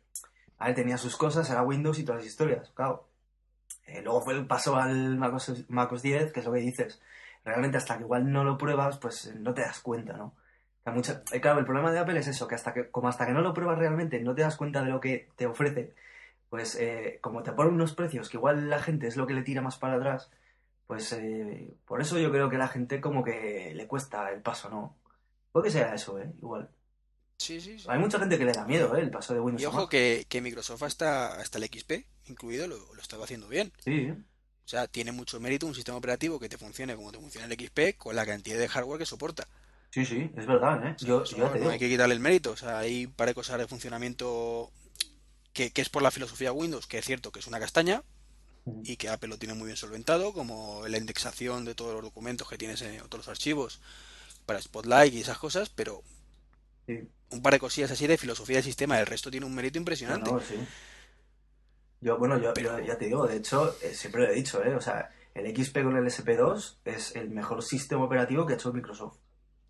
[0.58, 3.06] a ver, tenía sus cosas, era Windows y todas las historias, claro.
[3.86, 7.00] Eh, luego fue el paso al MacOS, MacOS 10, que es lo que dices.
[7.44, 10.34] Realmente hasta que igual no lo pruebas, pues eh, no te das cuenta, ¿no?
[11.32, 13.40] Eh, Claro, el problema de Apple es eso, que hasta que, como hasta que no
[13.42, 15.94] lo pruebas realmente, no te das cuenta de lo que te ofrece,
[16.50, 16.78] pues
[17.20, 19.78] como te ponen unos precios que igual la gente es lo que le tira más
[19.78, 20.30] para atrás,
[20.86, 21.18] pues
[21.86, 24.96] por eso yo creo que la gente como que le cuesta el paso, ¿no?
[25.52, 26.32] Puede que sea eso, ¿eh?
[26.38, 26.73] Igual.
[27.44, 27.86] Sí, sí, sí.
[27.88, 29.00] Hay mucha gente que le da miedo, ¿eh?
[29.00, 29.88] El paso de Windows Y a ojo Mac.
[29.88, 31.92] que, que Microsoft hasta, hasta el XP,
[32.26, 33.72] incluido, lo, lo estaba haciendo bien.
[33.84, 34.10] Sí.
[34.64, 37.52] O sea, tiene mucho mérito un sistema operativo que te funcione como te funciona el
[37.58, 39.48] XP con la cantidad de hardware que soporta.
[39.90, 40.96] sí, sí, es verdad, ¿eh?
[41.00, 42.52] Yo, Eso yo ya te no hay que quitarle el mérito.
[42.52, 44.72] O sea, hay un par de cosas de funcionamiento
[45.52, 48.02] que, que es por la filosofía Windows, que es cierto que es una castaña
[48.84, 52.48] y que Apple lo tiene muy bien solventado, como la indexación de todos los documentos
[52.48, 53.80] que tienes en todos los archivos
[54.46, 56.02] para Spotlight y esas cosas, pero
[56.86, 57.08] Sí.
[57.30, 59.80] Un par de cosillas así de filosofía del sistema, el resto tiene un mérito No,
[59.80, 60.30] impresionante.
[60.30, 60.56] no, sí.
[62.00, 64.62] Yo, bueno, yo, Pero- yo ya te digo, de hecho, eh, siempre lo he dicho,
[64.62, 64.74] ¿eh?
[64.74, 68.72] O sea, el XP con el SP2 es el mejor sistema operativo que ha hecho
[68.72, 69.16] Microsoft.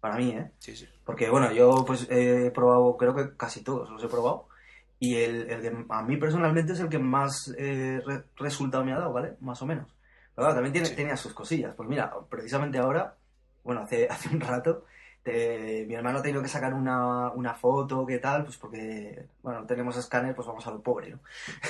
[0.00, 0.50] Para mí, ¿eh?
[0.58, 0.86] Sí, sí.
[1.04, 4.48] Porque, bueno, yo pues he probado, creo que casi todos los he probado.
[4.98, 8.92] Y el, el que a mí personalmente es el que más eh, re- resultado me
[8.92, 9.36] ha dado, ¿vale?
[9.40, 9.88] Más o menos.
[10.34, 10.96] Pero claro, también tiene, Sí.
[10.96, 11.74] tenía sus cosillas.
[11.76, 13.16] Pues mira, precisamente ahora,
[13.62, 14.84] bueno, hace, hace un rato,
[15.24, 18.44] te- mi hermano ha tenido que sacar una, una foto, ¿qué tal?
[18.44, 21.20] Pues porque, bueno, no tenemos escáner, pues vamos a lo pobre, ¿no?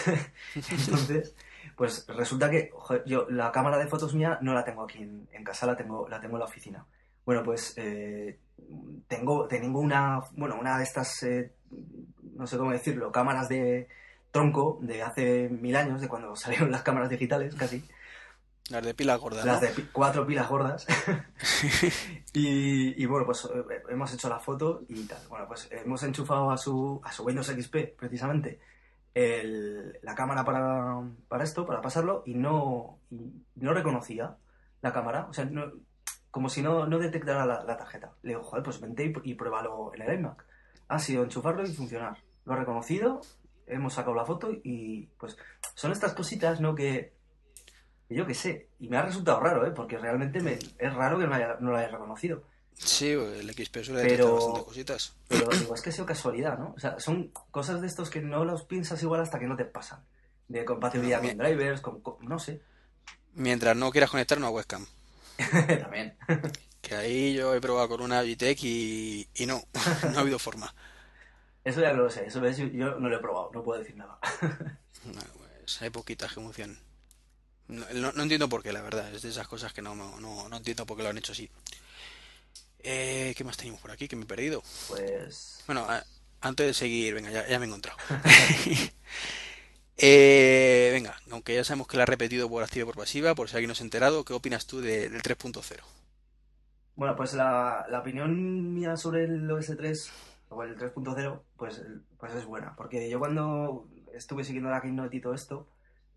[0.55, 1.35] Entonces,
[1.77, 2.71] pues resulta que
[3.07, 6.09] yo la cámara de fotos mía no la tengo aquí en, en casa, la tengo,
[6.09, 6.85] la tengo en la oficina.
[7.25, 8.39] Bueno, pues eh,
[9.09, 11.53] tengo, tengo una, bueno, una de estas, eh,
[12.35, 13.89] no sé cómo decirlo, cámaras de
[14.31, 17.85] tronco de hace mil años, de cuando salieron las cámaras digitales, casi,
[18.71, 19.53] Las de pila gorda, ¿no?
[19.53, 20.87] las de cuatro pilas gordas.
[22.33, 25.19] y, y bueno, pues eh, hemos hecho la foto y tal.
[25.29, 28.61] Bueno, pues hemos enchufado a su, a su Windows XP, precisamente,
[29.15, 34.37] el- la cámara para, para esto, para pasarlo, y no, y no reconocía
[34.81, 35.27] la cámara.
[35.29, 35.73] O sea, no-
[36.31, 38.13] como si no, no detectara la, la tarjeta.
[38.23, 40.45] Le digo, joder, pues vente y, y pruébalo en el iMac.
[40.89, 42.17] Ha sido enchufarlo y funcionar.
[42.45, 43.21] Lo ha reconocido,
[43.67, 45.37] hemos sacado la foto y pues
[45.75, 46.75] son estas cositas, ¿no?
[46.75, 47.15] Que,
[48.15, 48.69] que yo qué sé.
[48.79, 49.71] Y me ha resultado raro, ¿eh?
[49.73, 52.45] Porque realmente me, es raro que no, haya- no lo haya reconocido.
[52.77, 55.17] Sí, el XP suele Pero- bastante cositas.
[55.29, 56.75] Pero digo, es que ha sido casualidad, ¿no?
[56.77, 59.65] O sea, son cosas de estos que no los piensas igual hasta que no te
[59.65, 60.05] pasan.
[60.49, 62.61] De compatibilidad No, con drivers, con, con- no sé.
[63.35, 64.87] Mientras no quieras conectar una webcam.
[65.81, 66.17] También.
[66.83, 69.63] Que ahí yo he probado con una Logitech y, y no,
[70.13, 70.75] no ha habido forma.
[71.65, 72.27] Eso ya no lo sé.
[72.27, 74.19] Eso yo, yo no lo he probado, no puedo decir nada.
[75.05, 75.21] No,
[75.61, 76.79] pues hay poquitas que funcionan.
[77.69, 79.13] No, no- no entiendo por qué, la verdad.
[79.15, 81.51] Es de esas cosas que no, no, no, entiendo por qué lo han hecho así.
[82.81, 84.07] Eh, ¿qué más tenemos por aquí?
[84.09, 84.63] Que me he perdido.
[84.89, 85.63] Pues.
[85.67, 86.05] Bueno, a-
[86.43, 87.99] antes de seguir, venga, ya, ya me he encontrado.
[89.97, 93.49] Eh, venga, aunque ya sabemos que la ha repetido por activa y por pasiva, por
[93.49, 95.85] si alguien no se ha enterado, ¿qué opinas tú de- del 3.0?
[96.97, 100.11] Bueno, pues la, la opinión mía sobre el OS3
[100.49, 101.83] o el 3.0, pues,
[102.19, 102.75] pues es buena.
[102.77, 105.69] Porque yo cuando estuve siguiendo la Keynote y todo esto,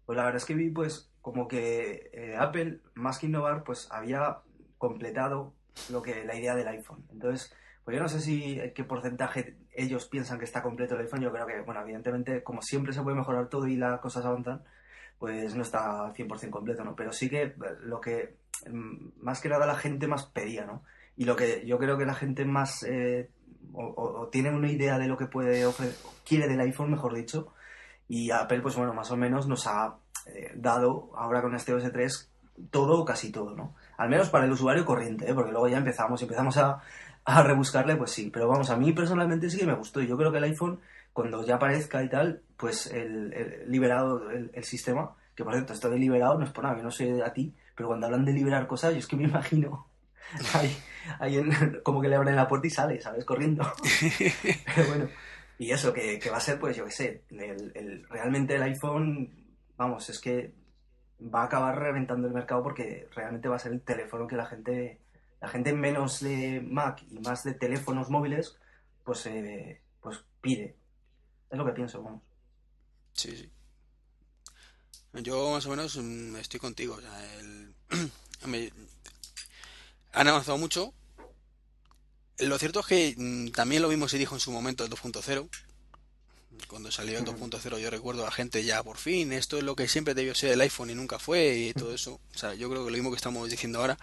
[0.08, 3.90] pues la verdad es que vi pues como que eh, Apple, más que innovar, pues
[3.92, 4.38] había
[4.78, 5.54] completado
[5.92, 7.06] lo que la idea del iPhone.
[7.12, 7.54] Entonces,
[7.84, 11.20] pues yo no sé si qué porcentaje ellos piensan que está completo el iPhone.
[11.20, 14.64] Yo creo que, bueno, evidentemente, como siempre se puede mejorar todo y las cosas avanzan,
[15.20, 16.96] pues no está al 100% completo, ¿no?
[16.96, 18.38] Pero sí que eh, lo que
[18.72, 20.84] mm, más que nada la gente más pedía, ¿no?
[21.18, 23.30] Y lo que yo creo que la gente más eh,
[23.74, 27.54] o tiene una idea de lo que puede ofrecer, quiere del iPhone, mejor dicho,
[28.08, 29.98] y Apple, pues bueno, más o menos nos ha
[30.28, 32.32] eh, dado ahora con este OS 3
[32.72, 33.76] todo o casi todo, ¿no?
[33.98, 35.34] Al menos para el usuario corriente, ¿eh?
[35.34, 36.82] porque luego ya empezamos, empezamos a,
[37.26, 38.30] a rebuscarle, pues sí.
[38.32, 40.02] Pero vamos, a mí personalmente sí que me gustó.
[40.02, 40.80] Y yo creo que el iPhone,
[41.14, 45.74] cuando ya aparezca y tal, pues el, el liberado el, el, sistema, que por cierto,
[45.74, 48.26] esto de liberado no es por nada, yo no sé a ti, pero cuando hablan
[48.26, 49.88] de liberar cosas, yo es que me imagino
[50.54, 50.76] ahí,
[51.20, 53.26] ahí en, como que le abren la puerta y sale, ¿sabes?
[53.26, 53.72] Corriendo.
[54.76, 55.08] pero bueno,
[55.58, 59.48] y eso, que, que, va a ser, pues yo qué sé, el, realmente el iPhone,
[59.76, 60.54] vamos, es que
[61.22, 64.46] va a acabar reventando el mercado porque realmente va a ser el teléfono que la
[64.46, 65.00] gente,
[65.42, 68.58] la gente menos de Mac y más de teléfonos móviles,
[69.04, 70.76] pues, eh, pues pide.
[71.50, 72.22] Es lo que pienso, vamos.
[73.14, 73.52] Sí, sí.
[75.24, 76.96] Yo más o menos mm, estoy contigo.
[76.96, 77.74] O sea, el...
[80.14, 80.94] Han avanzado mucho.
[82.40, 85.50] Lo cierto es que mm, también lo mismo se dijo en su momento el 2.0.
[86.68, 89.88] Cuando salió el 2.0 yo recuerdo a gente ya por fin, esto es lo que
[89.88, 92.20] siempre debió ser el iPhone y nunca fue y todo eso.
[92.34, 93.98] O sea, yo creo que lo mismo que estamos diciendo ahora.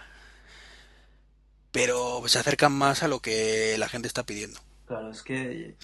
[1.71, 4.59] Pero se acercan más a lo que la gente está pidiendo.
[4.87, 5.75] Claro, es que...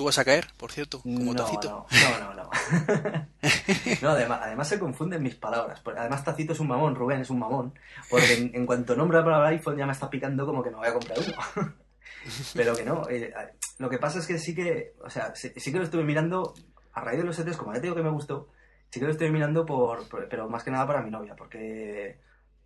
[0.00, 1.68] ¿Tú vas a caer, por cierto, como no, Tacito?
[1.90, 2.44] No, no, no.
[2.44, 2.50] No,
[4.00, 5.82] no además, además, se confunden mis palabras.
[5.94, 7.74] Además, Tacito es un mamón, Rubén es un mamón.
[8.08, 10.76] Porque en, en cuanto nombra para el iPhone ya me está picando como que me
[10.76, 11.74] voy a comprar uno.
[12.54, 13.06] Pero que no.
[13.10, 13.30] Eh,
[13.76, 16.54] lo que pasa es que sí que, o sea, sí, sí, que lo estuve mirando
[16.94, 18.48] a raíz de los ETs, como ya te digo que me gustó,
[18.88, 22.18] sí que lo estuve mirando por, por pero más que nada para mi novia, porque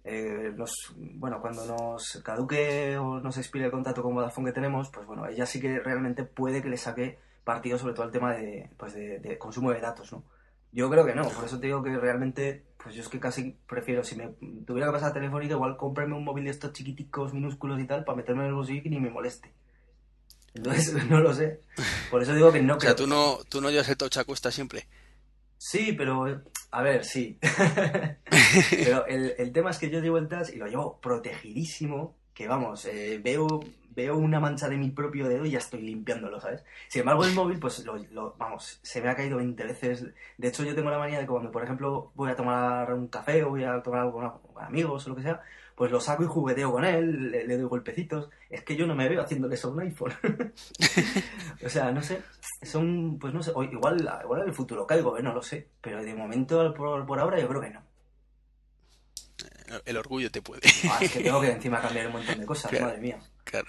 [0.05, 4.90] eh, nos, bueno, cuando nos caduque o nos expire el contrato con Vodafone que tenemos,
[4.90, 8.34] pues bueno, ella sí que realmente puede que le saque partido sobre todo el tema
[8.34, 10.24] de, pues de, de consumo de datos, ¿no?
[10.72, 13.57] Yo creo que no, por eso te digo que realmente, pues yo es que casi
[13.68, 14.34] prefiero, si me
[14.66, 18.05] tuviera que pasar a telefónica, igual comprarme un móvil de estos chiquiticos, minúsculos y tal,
[18.05, 19.55] para meterme en el bolsillo y ni me moleste.
[20.52, 21.61] Entonces, no lo sé.
[22.11, 24.24] Por eso digo que no o sea, tú no, tú no llevas el touch a
[24.24, 24.88] cuesta siempre.
[25.59, 26.42] Sí, pero,
[26.75, 27.39] a ver, sí.
[28.70, 32.49] pero el, el, tema es que yo llevo el touch y lo llevo protegidísimo, que
[32.49, 33.61] vamos, eh, veo
[33.95, 36.64] veo una mancha de mi propio dedo y ya estoy limpiándolo, ¿sabes?
[36.89, 40.07] Sin embargo, el móvil, pues, lo, lo, vamos, se me ha caído 20 veces.
[40.37, 43.09] De hecho, yo tengo la manía de que cuando, por ejemplo, voy a tomar un
[43.09, 45.43] café o voy a tomar algo con amigos o lo que sea,
[45.75, 48.31] pues lo saco y jugueteo con él, le, le, doy golpecitos.
[48.49, 50.12] Es que yo no me veo haciéndole eso a un iPhone.
[51.64, 52.22] o sea, no sé,
[52.62, 55.22] son, pues no sé, igual, igual en el futuro caigo, ¿eh?
[55.22, 57.83] no lo sé, pero de momento, por, por ahora, yo creo que no.
[59.85, 60.62] El orgullo te puede.
[60.91, 63.18] Ah, es que tengo que encima cambiar un montón de cosas, claro, madre mía.
[63.45, 63.68] Claro.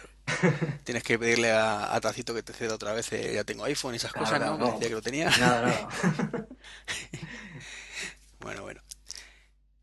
[0.84, 3.94] Tienes que pedirle a, a, Tacito que te ceda otra vez, eh, ya tengo iPhone
[3.94, 4.58] y esas claro, cosas, ¿no?
[4.58, 4.74] no.
[4.74, 5.30] Decía que lo tenía.
[5.40, 5.88] Nada, nada.
[8.40, 8.82] bueno, bueno.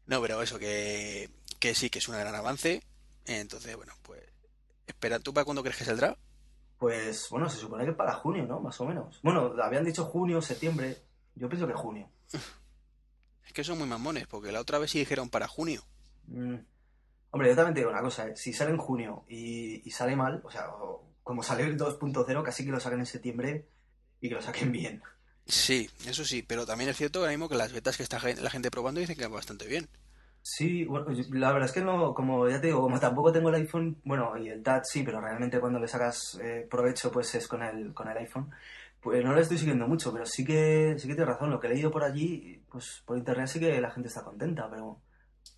[0.07, 1.31] No, pero eso, que,
[1.63, 2.83] que sí, que es un gran avance.
[3.25, 4.21] Entonces, bueno, pues.
[4.85, 6.19] Espera, ¿tú para cuándo crees que saldrá?
[6.77, 8.59] Pues, bueno, se supone que para junio, ¿no?
[8.59, 9.21] Más o menos.
[9.23, 11.01] Bueno, habían dicho junio, septiembre.
[11.37, 12.11] Yo pienso que junio.
[13.45, 15.83] Es que son muy mamones, porque la otra vez sí dijeron para junio.
[16.29, 16.55] Mm.
[17.33, 18.37] Hombre, yo también te digo una cosa, ¿eh?
[18.37, 20.69] si sale en junio y, y sale mal, o sea,
[21.25, 23.67] como salió el 2.0, casi que lo saquen en septiembre
[24.21, 25.03] y que lo saquen bien.
[25.45, 28.51] Sí, eso sí, pero también es cierto ahora mismo que las betas que está la
[28.51, 29.89] gente probando dicen que va bastante bien.
[30.43, 33.55] Sí, bueno, la verdad es que no, como ya te digo, como tampoco tengo el
[33.55, 37.47] iPhone, bueno, y el Touch sí, pero realmente cuando le sacas eh, provecho pues es
[37.47, 38.51] con el, con el iPhone,
[39.01, 41.69] pues no lo estoy siguiendo mucho, pero sí que, sí que tienes razón, lo que
[41.69, 45.01] he leído por allí, pues por internet sí que la gente está contenta, pero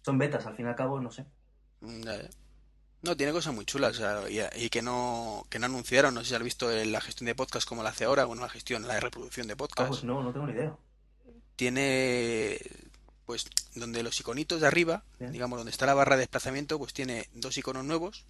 [0.03, 1.24] son betas, al fin y al cabo, no sé.
[1.80, 6.20] No, tiene cosas muy chulas, o sea, y, y, que no que no anunciaron, no
[6.20, 8.87] sé si has visto la gestión de podcast como la hace ahora, bueno, la gestión,
[8.87, 9.87] la reproducción de podcast.
[9.87, 10.76] Ah, pues no, no tengo ni idea.
[11.57, 12.59] Tiene,
[13.27, 15.33] pues, donde los iconitos de arriba, Bien.
[15.33, 18.27] digamos, donde está la barra de desplazamiento, pues tiene dos iconos nuevos.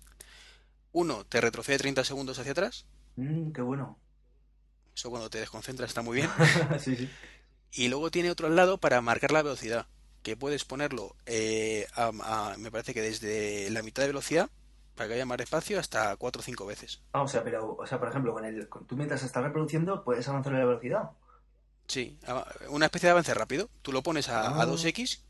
[0.92, 2.86] Uno te retrocede 30 segundos hacia atrás.
[3.16, 3.98] Mm, qué bueno.
[4.94, 6.30] Eso cuando te desconcentras está muy bien.
[6.78, 7.10] sí, sí.
[7.72, 9.86] Y luego tiene otro al lado para marcar la velocidad
[10.24, 14.48] que puedes ponerlo, eh, a, a, me parece que desde la mitad de velocidad,
[14.96, 17.02] para que haya más espacio, hasta 4 o 5 veces.
[17.12, 20.02] Ah, o sea, pero, o sea, por ejemplo, con el, con, tú mientras estás reproduciendo,
[20.02, 21.10] puedes avanzar la velocidad.
[21.86, 22.18] Sí,
[22.68, 23.68] una especie de avance rápido.
[23.82, 24.62] Tú lo pones a, Ah.
[24.62, 25.20] a 2x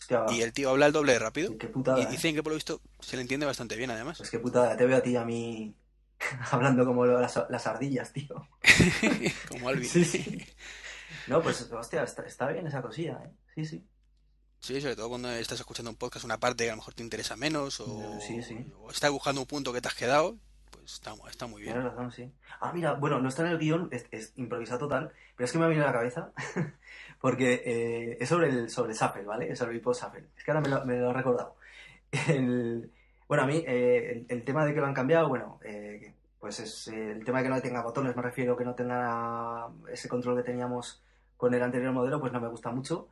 [0.00, 1.56] Hostia, y el tío habla el doble de rápido.
[1.58, 2.06] qué putada, Y ¿eh?
[2.10, 4.18] dicen que por lo visto se le entiende bastante bien, además.
[4.18, 5.74] Pues qué putada, te veo a ti y a mí
[6.50, 8.48] hablando como las, las ardillas, tío.
[9.48, 9.88] Como Alvin.
[9.88, 10.46] Sí, sí.
[11.26, 13.30] No, pues, hostia, está, está bien esa cosilla, ¿eh?
[13.54, 13.84] Sí, sí.
[14.60, 17.02] Sí, sobre todo cuando estás escuchando un podcast, una parte que a lo mejor te
[17.02, 18.66] interesa menos o, Sí, sí.
[18.80, 20.36] o estás buscando un punto que te has quedado,
[20.70, 21.74] pues está, está muy bien.
[21.74, 22.32] Tienes razón, sí.
[22.60, 25.58] Ah, mira, bueno, no está en el guion, es, es improvisado total, pero es que
[25.58, 26.32] me ha venido a la cabeza
[27.20, 29.50] porque eh, es sobre el sobre Shuffle, ¿vale?
[29.50, 30.26] Es sobre el post Shuffle.
[30.36, 31.56] Es que ahora me lo, me lo he recordado.
[32.28, 32.90] El,
[33.26, 36.14] bueno, a mí eh, el, el, tema de que lo han cambiado, bueno, eh,
[36.44, 39.70] pues es eh, el tema de que no tenga botones, me refiero que no tenga
[39.90, 41.02] ese control que teníamos
[41.38, 43.08] con el anterior modelo, pues no me gusta mucho.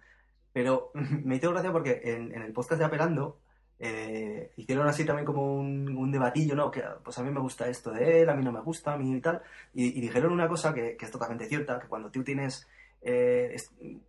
[0.52, 3.38] Pero me hizo gracia porque en, el podcast de Apelando
[3.84, 6.70] eh, hicieron así también como un, debatillo, ¿no?
[6.70, 8.96] Que pues a mí me gusta esto de él, a mí no me gusta, a
[8.96, 9.42] mí y tal.
[9.74, 12.68] Y, dijeron una cosa que, es totalmente cierta, que cuando tú tienes
[13.00, 13.56] eh,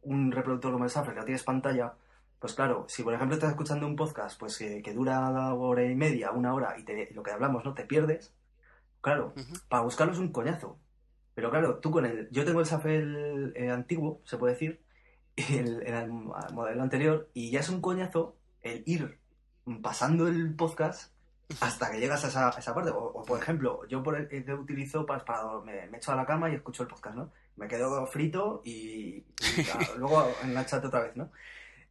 [0.03, 1.95] un reproductor como el Safra, que no tienes pantalla,
[2.39, 5.95] pues claro, si por ejemplo estás escuchando un podcast pues que, dura una hora y
[5.95, 7.73] media, una hora, y te, lo que hablamos, ¿no?
[7.73, 8.31] Te pierdes,
[9.01, 9.33] claro,
[9.69, 10.77] para buscarlo es un coñazo.
[11.33, 12.29] Pero claro, tú con el...
[12.29, 14.83] Yo tengo el Safel eh, antiguo, se puede decir,
[15.35, 19.22] el, el, modelo anterior, y ya es un coñazo el ir
[19.81, 21.11] pasando el podcast
[21.59, 22.91] hasta que llegas a esa, esa parte.
[22.93, 26.25] O, por ejemplo, yo por el, que utilizo para, para me, me, echo a la
[26.25, 27.31] cama y escucho el podcast, ¿no?
[27.55, 29.23] Me quedo frito y,
[29.97, 31.31] luego enganchate otra vez, ¿no?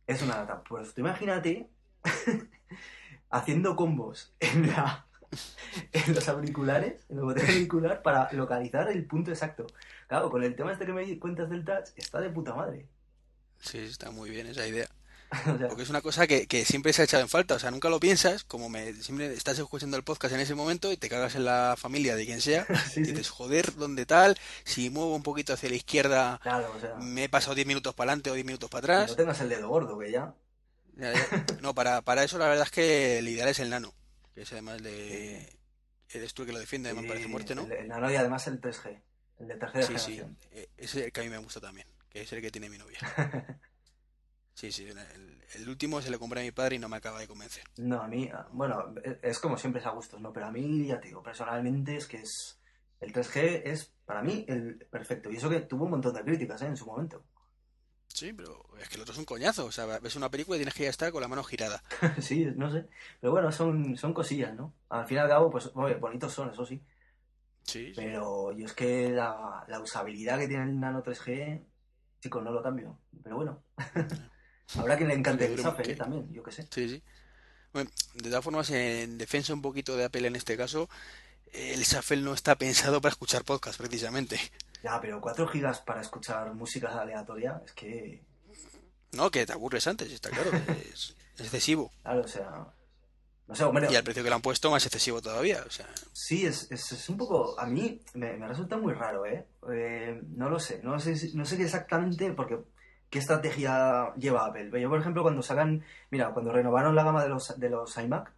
[0.07, 0.63] Es una data.
[0.63, 1.69] Pues tú imagínate
[3.31, 5.07] haciendo combos en, la,
[5.93, 9.67] en los auriculares, en el botón auricular, para localizar el punto exacto.
[10.09, 12.89] Claro, con el tema este que me cuentas del touch, está de puta madre.
[13.59, 14.89] Sí, está muy bien esa idea.
[15.69, 17.55] Porque es una cosa que, siempre se ha echado en falta.
[17.55, 20.93] O sea, nunca lo piensas, como me siempre estás escuchando el podcast en ese momento
[20.93, 22.67] y te cagas en la familia de quien sea.
[22.97, 24.37] y dices, joder, ¿dónde tal?
[24.65, 26.41] Si muevo un poquito hacia la izquierda,
[27.01, 29.11] me he pasado 10 minutos para adelante o 10 minutos para atrás.
[29.11, 30.35] No tengas el dedo gordo, que ya.
[31.61, 33.95] No, para, para eso la verdad es que el ideal es el nano.
[34.35, 35.49] Que es además de.
[36.11, 37.67] Eres tú el que lo defiende, me parece muerte, ¿no?
[37.67, 39.01] El, nano y además el 3G,
[39.41, 40.37] el de tercera sí, generación.
[40.41, 42.51] Sí, e, ese es el que a mí me gusta también, que es el que
[42.51, 42.99] tiene mi novia.
[44.55, 47.27] Sí, sí, el, último se lo compré a mi padre y no me acaba de
[47.27, 47.65] convencer.
[47.79, 50.33] No, a mí, bueno, es como siempre es a gustos, ¿no?
[50.33, 52.59] Pero a mí, ya te digo, personalmente es que es.
[53.01, 55.31] El 3G es, para mí, el perfecto.
[55.31, 56.67] Y eso que tuvo un montón de críticas, ¿eh?
[56.67, 57.25] En su momento.
[58.07, 59.65] Sí, pero es que el otro es un coñazo.
[59.65, 61.83] O sea, ves una película y tienes que ya estar con la mano girada.
[62.21, 62.87] sí, no sé.
[63.21, 64.75] Pero bueno, son, son cosillas, ¿no?
[64.91, 66.81] Al fin y al cabo, pues, bonitos son, eso sí.
[67.65, 67.93] Sí.
[67.97, 71.65] Pero yo es que la, la usabilidad que tiene el Nano 3G,
[72.21, 72.99] chicos, no lo cambio.
[73.23, 73.65] Pero bueno.
[74.77, 76.67] Habrá que le encante el Shuffle también, yo qué sé.
[76.71, 77.03] Sí, sí.
[77.73, 80.89] Bueno, de todas formas, en defensa un poquito de Apple en este caso,
[81.53, 84.39] el Shuffle no está pensado para escuchar podcast, precisamente.
[84.83, 88.23] Ya, pero 4 gigas para escuchar música aleatoria, es que...
[89.13, 90.51] No, que te aburres antes, está claro,
[90.93, 91.91] es, excesivo.
[92.03, 92.67] Claro, o sea...
[93.49, 95.87] No sé, hombre, y al precio que le han puesto, más excesivo todavía, o sea...
[96.13, 97.59] Sí, es, es, un poco...
[97.59, 99.47] A mí me, resulta muy raro, ¿eh?
[99.71, 100.21] ¿eh?
[100.29, 102.59] No lo sé, no sé, no sé exactamente, porque
[103.13, 104.81] ¿Qué estrategia lleva Apple?
[104.81, 108.33] Yo, por ejemplo, cuando sacan, mira, cuando renovaron la gama de los, de los iMac,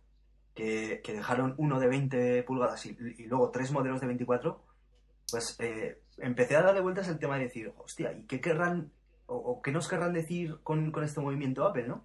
[0.53, 2.97] que, dejaron uno de 20 pulgadas y,
[3.29, 4.61] luego tres modelos de 24,
[5.31, 8.91] pues eh, empecé a darle vueltas el tema de decir, hostia, ¿y qué querrán,
[9.27, 12.05] o, qué nos querrán decir con, este movimiento Apple, no?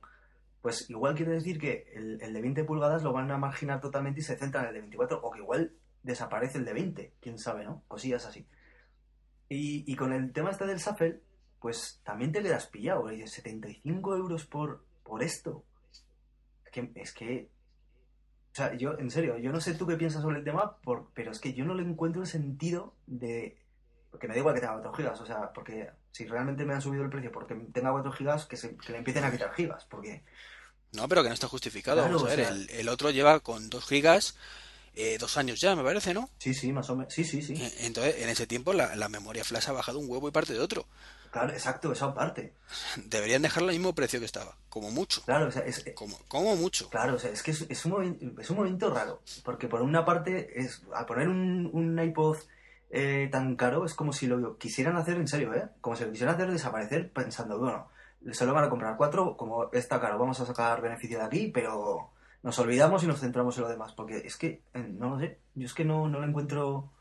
[0.61, 4.23] Pues igual quiere decir que el, de 20 pulgadas lo van a marginar totalmente y
[4.23, 7.65] se centran en el de 24, o que igual desaparece el de 20, quién sabe,
[7.65, 7.81] ¿no?
[7.87, 8.45] Cosillas así.
[9.47, 11.23] Y, y con el tema este del Shuffle,
[11.59, 13.11] pues también te quedas pillado.
[13.11, 15.63] Y 75 euros por, por esto.
[16.65, 17.49] Es que, es que.
[18.51, 21.11] O sea, yo, en serio, yo no sé tú qué piensas sobre el tema, por,
[21.13, 23.57] pero es que yo no le encuentro el sentido de.
[24.11, 26.81] Porque me da igual que tenga 4 gigas, o sea, porque si realmente me han
[26.81, 29.85] subido el precio porque tenga 4 gigas, que, se, que le empiecen a quitar gigas,
[29.85, 30.23] porque.
[30.93, 32.01] No, pero que no está justificado.
[32.01, 34.35] Vamos a ver, el, el, otro lleva con 2 gigas
[34.95, 36.29] eh, dos años ya, me parece, ¿no?
[36.39, 37.13] Sí, sí, más o menos.
[37.13, 37.53] Sí, sí, sí.
[37.53, 40.53] Eh, entonces, en ese tiempo la, la memoria flash ha bajado un huevo y parte
[40.53, 40.87] de otro.
[41.31, 42.53] Claro, exacto, esa parte.
[43.05, 45.21] Deberían dejarlo al mismo precio que estaba, como mucho.
[45.23, 46.89] Claro, o sea, es, eh, como, como mucho.
[46.89, 50.59] Claro, o sea, es que es, un, es un momento raro, porque por una parte,
[50.59, 52.37] es al poner un, un iPod
[52.89, 55.69] eh, tan caro, es como si lo quisieran hacer en serio, ¿eh?
[55.81, 57.87] Como si lo quisieran hacer desaparecer pensando, bueno,
[58.31, 61.51] se lo van a comprar cuatro, como está caro, vamos a sacar beneficio de aquí,
[61.53, 62.09] pero
[62.41, 65.37] nos olvidamos y nos centramos en lo demás, porque es que, eh, no lo sé,
[65.55, 66.91] yo es que no, no lo encuentro,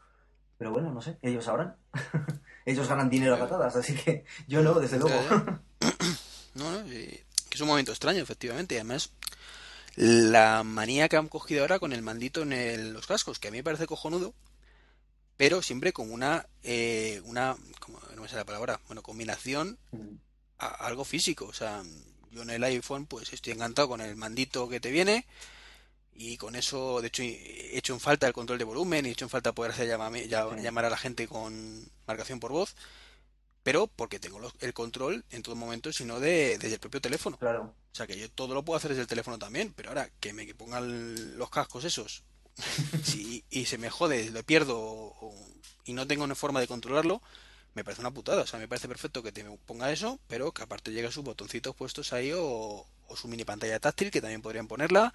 [0.58, 1.76] pero bueno, no sé, ellos sabrán.
[2.66, 5.18] ellos ganan dinero a patadas, así que yo no, desde luego.
[6.54, 9.12] no, no, que es un momento extraño, efectivamente, y además
[9.94, 13.58] la manía que han cogido ahora con el mandito en los cascos, que a mí
[13.58, 14.34] me parece cojonudo,
[15.36, 20.14] pero siempre con una, eh, una, como, no me la palabra, bueno, combinación mm.
[20.58, 21.82] a algo físico, o sea,
[22.30, 25.26] yo en el iPhone pues estoy encantado con el mandito que te viene,
[26.20, 29.24] y con eso, de hecho, he hecho en falta el control de volumen, he hecho
[29.24, 32.74] en falta poder hacer llamar a la gente con marcación por voz,
[33.62, 37.36] pero porque tengo el control en todo momento, sino de, desde el propio teléfono.
[37.38, 37.72] Claro.
[37.92, 40.32] O sea que yo todo lo puedo hacer desde el teléfono también, pero ahora que
[40.32, 42.24] me pongan los cascos esos
[43.50, 45.14] y se me jode, lo pierdo
[45.84, 47.22] y no tengo una forma de controlarlo,
[47.74, 48.42] me parece una putada.
[48.42, 51.76] O sea, me parece perfecto que te ponga eso, pero que aparte llegue sus botoncitos
[51.76, 55.14] puestos ahí o, o su mini pantalla táctil, que también podrían ponerla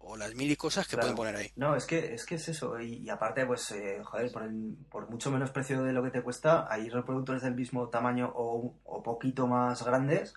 [0.00, 1.50] o las mil y cosas que pueden poner ahí.
[1.56, 2.80] No, es que es, que es eso.
[2.80, 4.50] Y, aparte, pues, eh, joder, por,
[4.90, 8.74] por, mucho menos precio de lo que te cuesta, hay reproductores del mismo tamaño o,
[8.84, 10.34] o poquito más grandes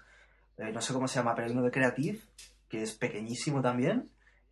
[0.58, 2.20] eh, no sé cómo se llama, pero hay uno de Creative,
[2.70, 4.10] que es pequeñísimo también,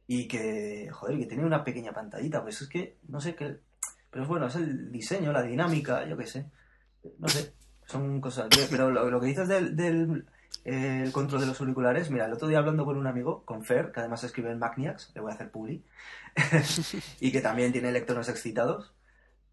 [0.07, 3.59] y que, joder, que tiene una pequeña pantallita, pues es que, no sé qué,
[4.09, 6.45] pero es bueno, es el diseño, la dinámica, yo qué sé,
[7.20, 7.53] no sé,
[7.86, 10.26] son cosas, pero lo, que dices del, del
[10.64, 13.91] el control de los auriculares, mira, el otro día hablando con un amigo, con Fer,
[13.91, 15.84] que además escribe en Magniacs, le voy a hacer publi,
[17.20, 18.93] y que también tiene electrones excitados,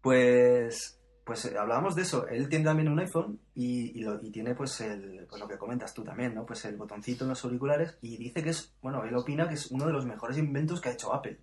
[0.01, 2.27] pues pues eh, hablábamos de eso.
[2.27, 6.33] Él tiene también un iPhone y, tiene pues, el, pues lo que comentas tú también,
[6.33, 6.43] ¿no?
[6.43, 9.69] Pues el botoncito en los auriculares y dice que es, bueno, él opina que es
[9.69, 11.39] uno de los mejores inventos que ha hecho Apple.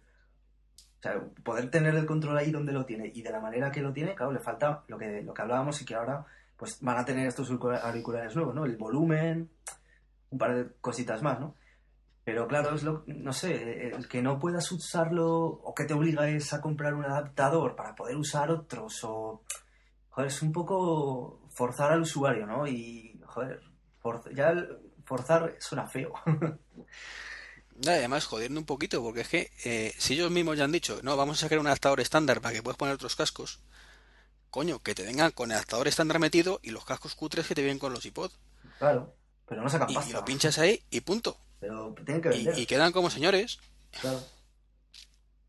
[0.99, 3.81] O sea, poder tener el control ahí donde lo tiene y de la manera que
[3.81, 6.27] lo tiene, claro, le falta lo que, lo que hablábamos y que ahora
[6.57, 8.65] pues van a tener estos auriculares nuevos, ¿no?
[8.65, 9.51] El volumen,
[10.31, 11.55] un par de cositas más, ¿no?
[12.25, 16.29] Pero claro, es lo, no sé, el que no puedas usarlo o que te obliga
[16.29, 19.43] es a comprar un adaptador para poder usar otros o
[20.11, 22.67] joder, es un poco forzar al usuario, ¿no?
[22.67, 23.61] Y, joder,
[24.35, 24.55] ya
[25.05, 26.13] forzar suena feo.
[27.87, 31.17] Además, jodiendo un poquito, porque es que eh, si ellos mismos ya han dicho, no,
[31.17, 33.61] vamos a sacar un adaptador estándar para que puedas poner otros cascos,
[34.57, 37.61] coño, que te vengan con el adaptador estándar metido y los cascos cutres que te
[37.61, 38.31] vienen con los iPod.
[38.79, 39.15] Claro,
[39.47, 40.09] pero no sacan pasta.
[40.09, 41.37] Y lo pinchas ahí y punto.
[41.61, 42.59] Pero tienen que vender.
[42.59, 43.59] Y, y quedan como señores.
[44.01, 44.19] Claro.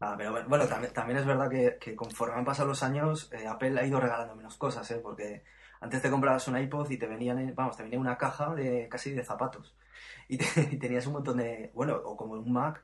[0.02, 3.80] Ah, pero bueno, también, también es verdad que, conforme han pasado los años, eh, Apple
[3.80, 5.00] ha ido regalando menos cosas, ¿eh?
[5.02, 5.46] Porque
[5.80, 9.12] antes te comprabas un iPod y te venían, vamos, te venía una caja de casi
[9.12, 9.74] de zapatos.
[10.28, 10.38] Y,
[10.80, 12.84] tenías un montón de, bueno, o como un Mac.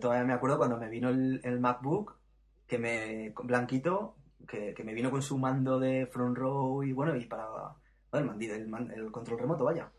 [0.00, 2.16] Todavía me acuerdo cuando me vino el, MacBook,
[2.66, 4.16] que me, blanquito,
[4.48, 7.46] que, me vino con su mando de front row y bueno, y para,
[8.12, 9.90] el, el, control remoto, vaya.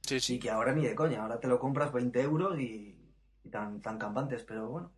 [0.00, 0.34] Sí, sí.
[0.36, 2.96] Y que ahora ni de coña, ahora te lo compras 20 euros y,
[3.44, 4.92] y tan, tan campantes, pero bueno.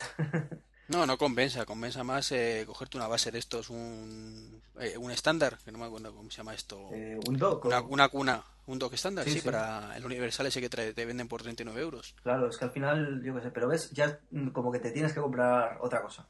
[0.88, 5.58] No, no compensa, compensa más eh, cogerte una base de estos, un, eh, un estándar,
[5.62, 6.88] que no me acuerdo cómo se llama esto.
[6.92, 7.66] Eh, un dock.
[7.66, 11.78] Una, cuna, un dock estándar, sí, para el universal ese que te venden por 39
[11.78, 12.16] euros.
[12.22, 14.18] Claro, es que al final, yo qué sé, pero ves, ya
[14.54, 16.26] como que te tienes que comprar otra cosa.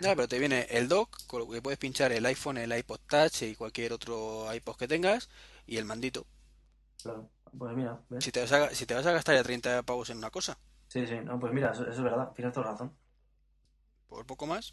[0.00, 3.00] Ya, pero te viene el dock, con lo que puedes pinchar el iPhone, el iPod
[3.08, 5.28] Touch y cualquier otro iPod que tengas,
[5.66, 6.26] y el mandito.
[7.02, 8.00] Claro, pues mira.
[8.20, 10.58] Si, te vas a, si te vas a gastar ya 30 pavos en una cosa.
[10.88, 12.96] Sí, sí, no, pues mira, eso, es verdad, tienes toda razón.
[14.08, 14.72] ¿Por poco más?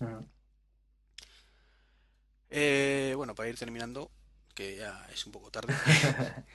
[2.50, 4.12] Eh, bueno, para ir terminando,
[4.54, 5.74] que ya es un poco tarde.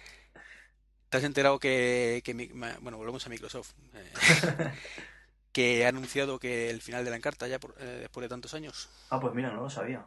[1.09, 2.23] ¿Te has enterado que,
[2.81, 4.13] bueno, volvemos a Microsoft, eh,
[5.53, 8.89] que ha anunciado que el final de la Encarta ya eh, después de tantos años?
[9.11, 10.07] Ah, pues mira, no lo sabía.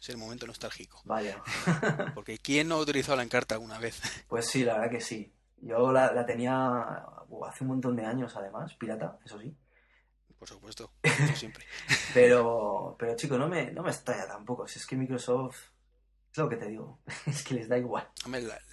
[0.00, 1.00] Es el momento nostálgico.
[1.04, 1.42] Vaya.
[2.14, 4.00] Porque ¿quién no ha utilizado la Encarta alguna vez?
[4.28, 5.32] Pues sí, la verdad que sí.
[5.60, 9.52] Yo la, tenía uh, hace un montón de años, además, pirata, eso sí.
[10.38, 10.92] Por supuesto,
[11.34, 11.64] siempre.
[12.14, 14.68] pero, pero chico, no me, no me estalla tampoco.
[14.68, 15.56] Si es que Microsoft,
[16.30, 18.08] es lo que te digo, es que les da igual.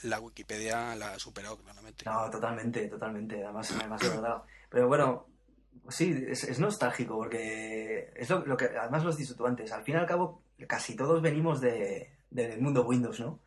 [0.04, 2.06] la, Wikipedia la ha superado claramente.
[2.06, 3.44] No, totalmente, totalmente.
[3.44, 4.44] Además, además de verdad.
[4.70, 5.28] Pero bueno,
[5.90, 9.72] sí, es, nostálgico porque es lo, que además lo has dicho tú antes.
[9.72, 13.40] Al fin y al cabo, casi todos venimos de, del mundo Windows, ¿no?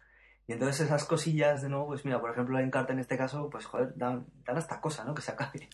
[0.47, 3.51] Y entonces esas cosillas de nuevo, pues mira, por ejemplo, en Carta en este caso,
[3.51, 5.14] pues joder, dan, dan hasta cosa, ¿no?
[5.14, 5.68] Que se acabe.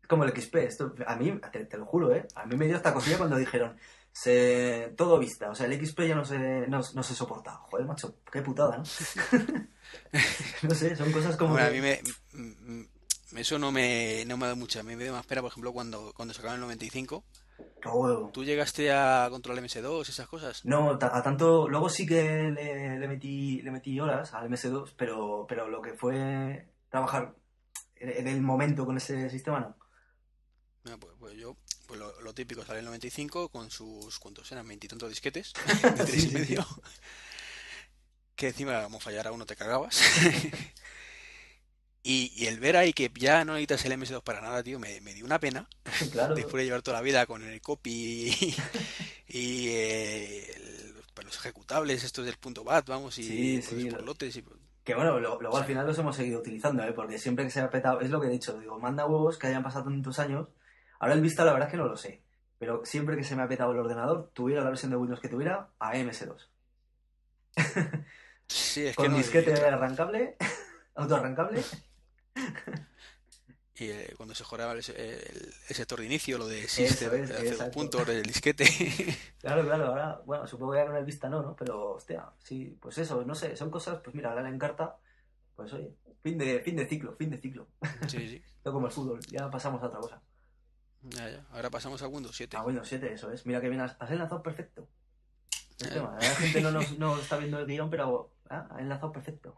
[0.00, 2.26] Es como el XP, esto, a mí, te, lo juro, ¿eh?
[2.36, 3.76] A mí me dio esta cosilla cuando dijeron,
[4.12, 7.56] se, todo vista, o sea, el XP ya no se, no, se soporta.
[7.56, 8.84] Joder, macho, qué putada, ¿no?
[10.62, 11.54] no sé, son cosas como...
[11.54, 12.00] Bueno, a mí me,
[13.36, 16.34] eso no me, no me da mucha, me da más pena, por ejemplo, cuando, cuando
[16.34, 17.24] sacaron el 95
[18.32, 20.64] ¿Tú llegaste a controlar MS2, esas cosas?
[20.64, 21.68] No, a tanto.
[21.68, 26.68] Luego sí que le, metí, le metí horas al MS2, pero, pero lo que fue
[26.90, 27.34] trabajar
[27.96, 29.76] en el momento con ese sistema no.
[30.90, 31.56] Ah, pues, pues, yo,
[31.86, 34.66] pues lo, típico, sale el 95 con sus, ¿cuántos eran?
[34.66, 35.52] Veintitantos disquetes,
[36.16, 36.66] y medio.
[38.34, 40.00] Que encima, como fallara uno, te cagabas.
[42.02, 45.24] Y, el ver ahí que ya no necesitas el MS2 para nada, tío, me, dio
[45.24, 45.68] una pena.
[46.12, 46.34] Claro.
[46.36, 48.56] Después de llevar toda la vida con el copy y,
[49.28, 54.36] eh, pues los ejecutables, estos del punto .bat, vamos, y los lotes.
[54.36, 54.44] Y...
[54.88, 56.92] Que bueno, luego, al final los hemos seguido utilizando, ¿eh?
[56.92, 59.48] porque siempre que se ha petado, es lo que he dicho, digo, manda huevos que
[59.48, 60.48] hayan pasado tantos años.
[60.98, 62.22] Ahora el Vista la verdad es que no lo sé,
[62.58, 65.28] pero siempre que se me ha petado el ordenador, tuviera la versión de Windows que
[65.28, 66.48] tuviera, a MS2.
[68.46, 70.38] Sí, es Con que no disquete arrancable,
[70.94, 71.62] autoarrancable.
[73.80, 78.24] Y eh, cuando se jugaba el, sector de inicio, lo de System, hacer puntos del
[78.24, 78.64] disquete.
[79.38, 81.54] Claro, claro, ahora, bueno, supongo que ya con el vista no, ¿no?
[81.54, 84.96] Pero, hostia, sí, pues eso, no sé, son cosas, pues mira, ahora en carta,
[85.54, 87.68] pues oye, fin de, fin de ciclo, fin de ciclo.
[88.08, 88.42] Sí, sí.
[88.64, 90.22] no como el fútbol, ya pasamos a otra cosa.
[91.02, 92.56] Ya, ya, ahora pasamos a Windows 7.
[92.56, 93.46] A Windows 7, eso es.
[93.46, 94.88] Mira que bien, has, enlazado perfecto.
[95.78, 99.54] La gente no, no está viendo el guion, pero ah, ha enlazado perfecto.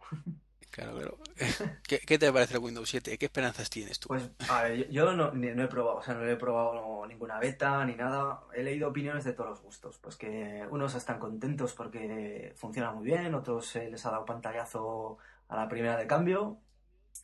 [0.71, 1.19] Claro, claro.
[1.83, 3.19] ¿Qué, te parece el Windows 7?
[3.19, 4.09] ¿Qué esperanzas tienes tú?
[4.09, 7.85] Pues, a ver, yo, no, no he probado, o sea, no he probado ninguna beta
[7.85, 8.43] ni nada.
[8.55, 9.99] He leído opiniones de todos los gustos.
[9.99, 15.19] Pues que unos están contentos porque funciona muy bien, otros eh, les ha dado pantallazo
[15.49, 16.59] a la primera de cambio.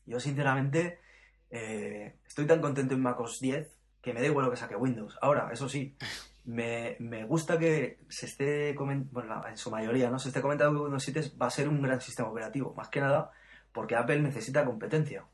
[0.06, 0.98] Yo, sinceramente,
[1.50, 3.70] eh, estoy tan contento en macOS 10
[4.02, 5.18] que me da igual lo que saque Windows.
[5.20, 5.96] Ahora, eso sí,
[6.46, 10.18] me, me gusta que se esté comentando, bueno, en su mayoría, ¿no?
[10.18, 13.00] Se esté comentando que Windows 7 va a ser un gran sistema operativo, más que
[13.00, 13.30] nada
[13.76, 15.26] porque Apple necesita competencia.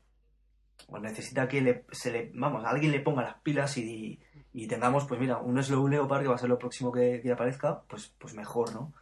[0.87, 4.19] O necesita que le, se le, vamos, alguien le ponga las pilas y,
[4.51, 7.31] y tengamos, pues mira, un Slow Leopard que va a ser lo próximo que, que
[7.31, 8.93] aparezca, pues, pues mejor, ¿no?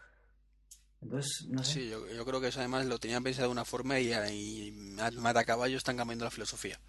[1.02, 1.74] Entonces, no sé.
[1.74, 4.72] Sí, yo, yo creo que eso además lo tenían pensado de una forma y, y
[5.18, 6.80] Matacaballo están cambiando la filosofía.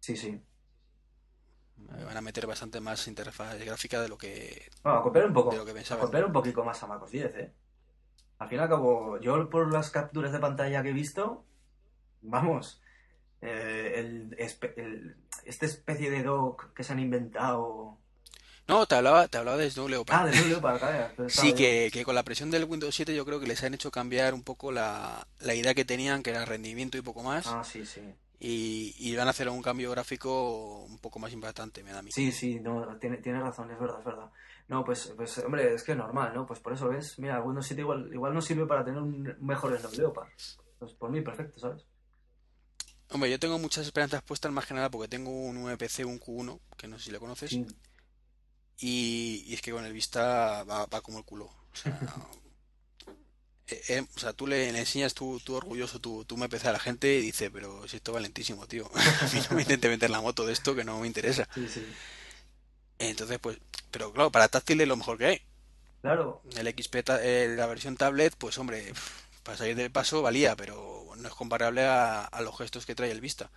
[0.00, 0.40] Sí, sí.
[1.78, 5.32] Eh, Van a meter bastante más interfaz gráfica de lo que Bueno, a copiar un
[5.34, 6.04] poco, de lo que a pensaban.
[6.04, 7.52] copiar un poquito más a MacOS 10, ¿eh?
[8.38, 11.44] Al fin y al cabo, yo por las capturas de pantalla que he visto,
[12.22, 12.82] vamos,
[13.40, 17.98] eh, el, esta especie de dock que se han inventado...
[18.68, 20.18] No, te hablaba, te hablaba de Snow Leopard.
[20.20, 23.24] Ah, de Snow Leopard, claro, Sí, que, que con la presión del Windows 7 yo
[23.24, 26.44] creo que les han hecho cambiar un poco la, la idea que tenían, que era
[26.44, 28.02] rendimiento y poco más, Ah, sí, sí.
[28.38, 32.02] Y, y van a hacer un cambio gráfico un poco más impactante, me da a
[32.02, 32.10] mí.
[32.12, 34.30] Sí, sí, no, tiene, tienes razón, es verdad, es verdad.
[34.68, 36.44] No, pues, pues, hombre, es que es normal, ¿no?
[36.46, 39.78] Pues por eso ves, mira, Windows 7 igual, igual no sirve para tener un mejor
[39.78, 40.28] Snow Leopard.
[40.78, 41.86] Pues por mí, perfecto, ¿sabes?
[43.10, 46.58] Hombre, yo tengo muchas esperanzas puestas más que nada porque tengo un VPC, un Q1,
[46.76, 47.64] que no sé si lo conoces, Sí.
[48.80, 51.44] y, y es que con el Vista va, va como el culo.
[51.46, 51.98] O sea,
[53.68, 56.72] eh, eh, o sea, tú le, le enseñas tú, tú orgulloso tu, tu MPC a
[56.72, 58.90] la gente y dice, pero si esto es valentísimo, tío.
[59.20, 61.48] A mí no me intente meter la moto de esto que no me interesa.
[61.54, 61.84] Sí, sí.
[62.98, 63.58] Entonces, pues,
[63.90, 65.42] pero claro, para táctil es lo mejor que hay.
[66.00, 68.92] Claro, El XP, eh, la versión tablet, pues hombre,
[69.42, 73.10] para salir del paso valía, pero no es comparable a, a los gestos que trae
[73.10, 73.50] el Vista.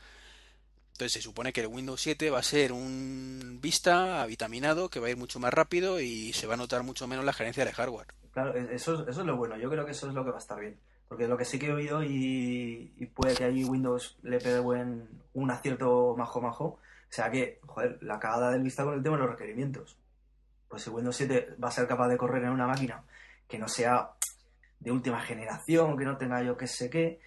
[0.93, 5.07] Entonces se supone que el Windows 7 va a ser un Vista vitaminado que va
[5.07, 7.71] a ir mucho más rápido y se va a notar mucho menos la gerencia de
[7.71, 8.07] hardware.
[8.43, 9.57] Claro, e- eso, es- lo bueno.
[9.57, 10.79] Yo creo que eso es lo que va a estar bien.
[11.07, 15.09] Porque lo que sí que he oído y, puede que ahí Windows le pegue buen,
[15.33, 16.79] un acierto majo majo, o
[17.11, 19.97] sea que, joder, la cagada del Vista con el tema de los requerimientos.
[20.67, 23.03] Pues si Windows 7 va a ser capaz de correr en una máquina
[23.47, 24.11] que no sea
[24.79, 27.21] de última generación, que no tenga yo qué sé qué,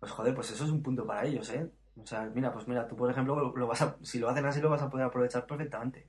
[0.00, 1.68] pues joder, pues eso es un punto para ellos, ¿eh?
[2.02, 4.60] O sea, mira, pues mira, tú por ejemplo, lo, vas a, si lo hacen así
[4.60, 6.06] lo vas a poder aprovechar perfectamente.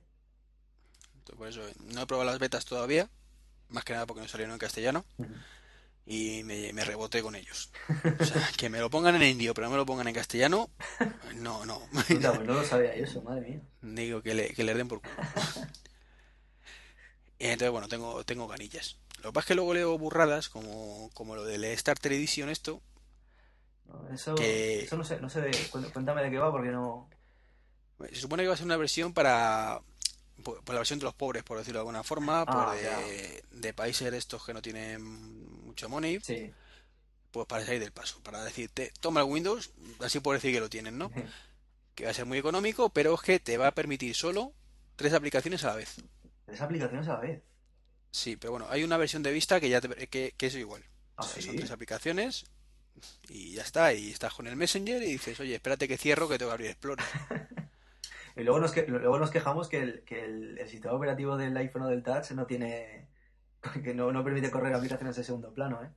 [1.36, 3.10] Por eso eh, no he probado las betas todavía,
[3.72, 5.04] más que nada porque no salieron en castellano
[6.06, 7.70] y me, me reboté con ellos.
[8.20, 10.70] O sea, que me lo pongan en indio, pero no me lo pongan en castellano,
[11.36, 11.80] no, no.
[12.08, 13.60] Puta, pues no lo sabía yo eso, madre mía.
[13.82, 15.14] Digo que le, que le den por culo.
[17.38, 18.98] Y entonces, bueno, tengo, tengo ganillas.
[19.22, 22.80] Lo que pasa es que luego leo burradas, como, como lo del Starter Edition esto,
[23.86, 26.70] No, Eso, que eso no sé, no sé, de- cué- cuéntame de qué va porque
[26.70, 27.08] no...
[28.10, 29.80] se supone que va a ser una versión para,
[30.42, 33.42] por, por la versión de los pobres, por decirlo de alguna forma, por Ah, de,
[33.50, 35.02] de países estos que no tienen
[35.64, 36.50] mucho money, Sí.
[37.30, 39.70] pues para salir del paso, para decirte, toma el Windows,
[40.00, 41.10] así por decir que lo tienen, ¿no?
[41.94, 44.52] Que va a ser muy económico, pero es que te va a permitir solo
[44.96, 45.96] tres aplicaciones a la vez.
[46.46, 47.42] Tres aplicaciones a la vez.
[48.10, 50.84] Sí, pero bueno, hay una versión de vista que ya te- que, que es igual.
[51.16, 52.44] ¿Ah, O sea, son tres aplicaciones
[53.28, 53.92] y ya está.
[53.94, 56.70] Y estás con el Messenger y dices, oye, espérate que cierro que tengo que abrir
[56.70, 57.04] Explorer.
[58.36, 61.56] Y luego nos, que, luego nos quejamos que, el, que el, el sistema operativo del
[61.56, 63.08] iPhone o del Touch no tiene...
[63.84, 65.90] que no, no permite correr aplicaciones de segundo plano, ¿eh?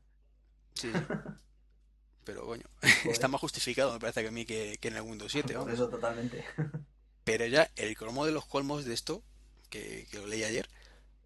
[0.74, 0.92] Sí.
[2.26, 2.66] Pero Joder.
[3.06, 5.72] está más justificado, me parece que a mí que, que en el Windows 7, Por
[5.72, 6.44] eso totalmente.
[7.24, 9.24] Pero ya el cromo de los colmos de esto,
[9.70, 10.68] que, que lo leí ayer,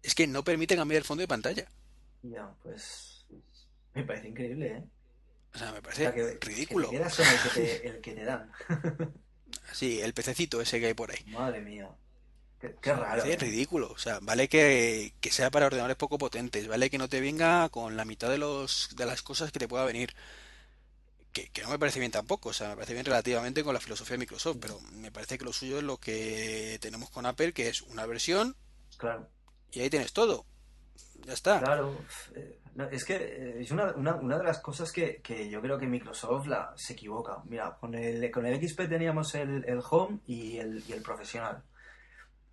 [0.02, 1.68] es que no permite cambiar el fondo de pantalla.
[2.22, 3.26] Ya, pues...
[3.94, 4.84] Me parece increíble, ¿eh?
[5.54, 6.90] O sea, me O parece sea, que, ridículo.
[6.90, 8.52] que te quedas con el que te, el que te dan.
[9.72, 11.24] Sí, el pececito ese que hay por ahí.
[11.26, 11.88] Madre mía.
[12.60, 13.22] Qué, raro.
[13.22, 13.36] parece ¿eh?
[13.36, 13.90] ridículo.
[13.90, 17.68] O sea, vale que, que sea para ordenadores poco potentes, vale que no te venga
[17.70, 20.14] con la mitad de los de las cosas que te pueda venir.
[21.32, 23.80] Que, que no me parece bien tampoco, o sea, me parece bien relativamente con la
[23.80, 27.52] filosofía de Microsoft, pero me parece que lo suyo es lo que tenemos con Apple,
[27.52, 28.56] que es una versión
[28.98, 29.28] Claro.
[29.72, 30.44] y ahí tienes todo.
[31.24, 31.60] Ya está.
[31.60, 31.96] Claro,
[32.34, 35.60] eh, no, es que eh, es una, una, una de las cosas que, que yo
[35.60, 37.38] creo que Microsoft la, se equivoca.
[37.46, 41.62] Mira, con el, con el XP teníamos el, el Home y el, y el Profesional.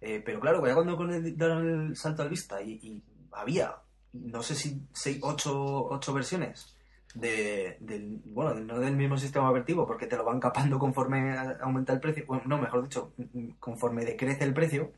[0.01, 3.75] Eh, pero claro, ya cuando con el, dieron el salto al Vista y, y había,
[4.13, 6.75] no sé si seis, ocho, ocho versiones
[7.15, 11.93] de, del, bueno, no del mismo sistema operativo, porque te lo van capando conforme aumenta
[11.93, 13.13] el precio, bueno, no, mejor dicho,
[13.59, 14.91] conforme decrece el precio,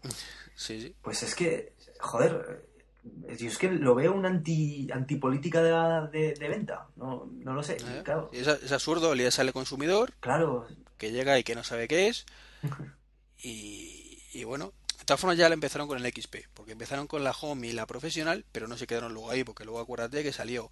[0.54, 0.96] Sí, sí.
[1.02, 2.66] pues es que, joder,
[3.38, 6.88] Yo es que lo veo una anti, antipolítica de, la- de, de venta.
[6.96, 7.78] No, no lo sé.
[7.78, 8.02] ¿eh?
[8.04, 8.30] Claro.
[8.34, 10.68] Es, es absurdo, le sale consumidor Claro.
[10.98, 12.26] que llega y que no sabe qué es.
[13.42, 17.24] Y, y bueno, de todas formas ya la empezaron con el XP, porque empezaron con
[17.24, 20.34] la Home y la profesional, pero no se quedaron luego ahí, porque luego acuérdate que
[20.34, 20.70] salió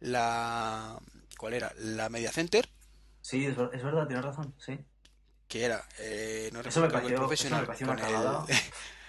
[0.00, 0.98] la...
[1.38, 1.72] ¿Cuál era?
[1.78, 2.68] La Media Center,
[3.22, 4.52] Sí, es, ver- es verdad, tienes razón.
[4.58, 4.78] Sí.
[5.48, 8.04] que era, eh, no Eso me recuerdo el profesional, con el,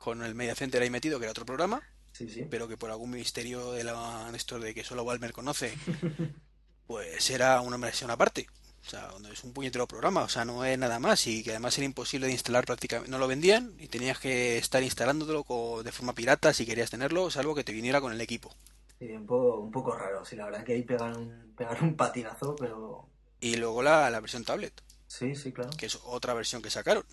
[0.00, 1.80] con el Media Center ahí metido, que era otro programa,
[2.12, 2.44] Sí, sí.
[2.50, 5.72] pero que por algún misterio de la esto de que solo Walmer conoce,
[6.86, 8.48] pues era una versión aparte.
[8.86, 11.50] O sea, donde es un puñetero programa, o sea, no es nada más y que
[11.50, 15.82] además era imposible de instalar prácticamente, no lo vendían y tenías que estar instalándolo co-
[15.82, 18.54] de forma pirata si querías tenerlo, salvo que te viniera con el equipo.
[18.98, 20.24] Sí, un poco, un poco raro.
[20.24, 23.06] Sí, la verdad que ahí pegan un, pegan un patinazo, pero.
[23.40, 24.72] Y luego la, la versión tablet,
[25.06, 25.70] Sí, sí, claro.
[25.76, 27.04] que es otra versión que sacaron.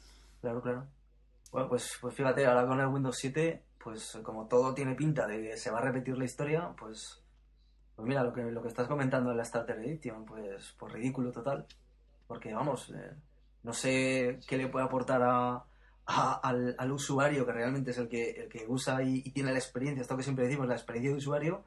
[0.42, 0.88] Claro, claro.
[1.52, 5.42] Bueno, pues, pues fíjate, ahora con el Windows 7, pues como todo tiene pinta de
[5.42, 7.22] que se va a repetir la historia, pues,
[7.96, 11.32] pues mira, lo que, lo que estás comentando en la Starter Edition, pues, pues ridículo
[11.32, 11.66] total.
[12.28, 13.12] Porque vamos, eh,
[13.64, 15.64] no sé qué le puede aportar a,
[16.06, 19.60] a- al, al usuario, que realmente es el que, el que usa y, tiene la
[19.60, 21.64] experiencia, esto que siempre decimos, la experiencia de usuario,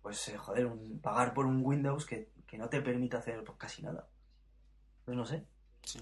[0.00, 3.58] pues eh, joder, un- pagar por un Windows que, que no te permite hacer pues,
[3.58, 4.06] casi nada.
[5.04, 5.44] Pues no sé.
[5.82, 5.98] Sí.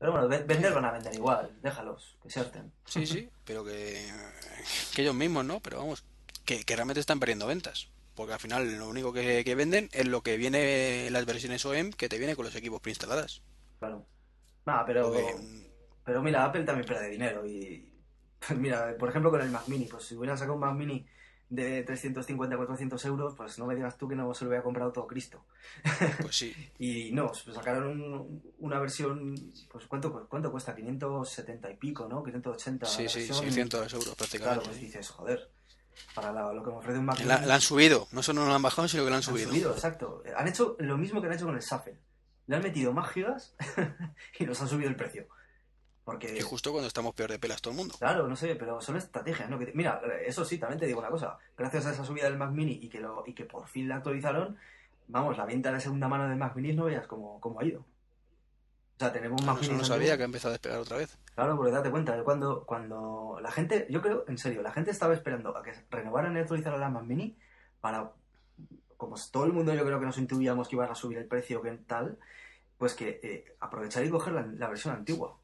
[0.00, 2.72] Pero bueno, ve- vender van a vender igual, déjalos, que se harten.
[2.86, 4.04] Sí, sí, pero que,
[4.94, 5.60] que ellos mismos, ¿no?
[5.60, 6.04] Pero vamos,
[6.44, 7.88] que, que realmente están perdiendo ventas.
[8.16, 11.64] Porque al final lo único que, que venden es lo que viene en las versiones
[11.64, 13.42] OEM que te viene con los equipos preinstaladas.
[13.78, 14.06] Claro.
[14.66, 15.34] Nada, pero, Porque,
[16.04, 17.92] pero mira, Apple también pierde dinero y
[18.56, 21.06] mira, por ejemplo con el Mac Mini, pues si hubieran sacado un Mac Mini
[21.50, 24.92] de 350 400 euros, pues no me digas tú que no se lo hubiera comprado
[24.92, 25.44] todo Cristo.
[26.22, 29.34] pues sí, Y no, pues sacaron un- una versión,
[29.70, 30.74] pues ¿cuánto, cuánto cuesta?
[30.76, 32.22] 570 y pico, ¿no?
[32.22, 33.38] 580 sí, sí, versión.
[33.38, 34.64] 600 euros Claro, prácticamente.
[34.66, 35.50] pues dices, joder,
[36.14, 38.54] para la- lo que me ofrece un Mac La, han subido, no solo no la
[38.54, 39.48] han bajado, sino que la han Han subido.
[39.50, 40.22] subido, exacto.
[40.36, 41.98] Han hecho lo mismo que han hecho con el Shuffle.
[42.46, 43.54] Le han metido más gigas
[44.38, 45.26] y nos han subido el precio.
[46.10, 47.94] Porque, Y justo cuando estamos peor de pelas todo el mundo.
[47.98, 49.58] claro, no sé, pero son estrategias, ¿no?
[49.58, 51.38] Que te- Mira, eso sí, también te digo una cosa.
[51.56, 53.96] Gracias a esa subida del Mac Mini y que, lo, y que por fin la
[53.96, 54.56] actualizaron,
[55.08, 57.80] vamos, la venta de segunda mano del Mac Mini no veas cómo, cómo ha ido.
[57.80, 60.96] O sea, tenemos un Mac Eso Mini no sabía que ha empezado a despegar otra
[60.98, 61.16] vez.
[61.34, 65.14] Claro, porque date cuenta, cuando, cuando la gente, yo creo, en serio, la gente estaba
[65.14, 67.36] esperando a que renovaran y actualizaran la Mac Mini
[67.80, 68.12] para,
[68.98, 71.62] como todo el mundo yo creo que nos intuíamos que iban a subir el precio,
[71.62, 72.18] que tal,
[72.76, 75.36] pues que eh, aprovechar y coger la, la versión antigua.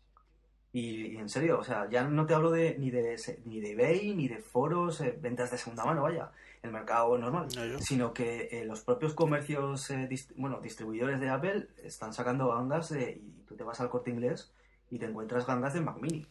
[0.78, 3.16] Y, y en serio, o sea, ya no te hablo de ni de
[3.46, 6.30] ni de eBay, ni de foros, eh, ventas de segunda mano, vaya,
[6.62, 11.30] el mercado normal, No, sino que eh, los propios comercios, eh, dist- bueno, distribuidores de
[11.30, 14.52] Apple están sacando gangas de, y tú te vas al corte inglés
[14.90, 16.26] y te encuentras gangas del Mac Mini.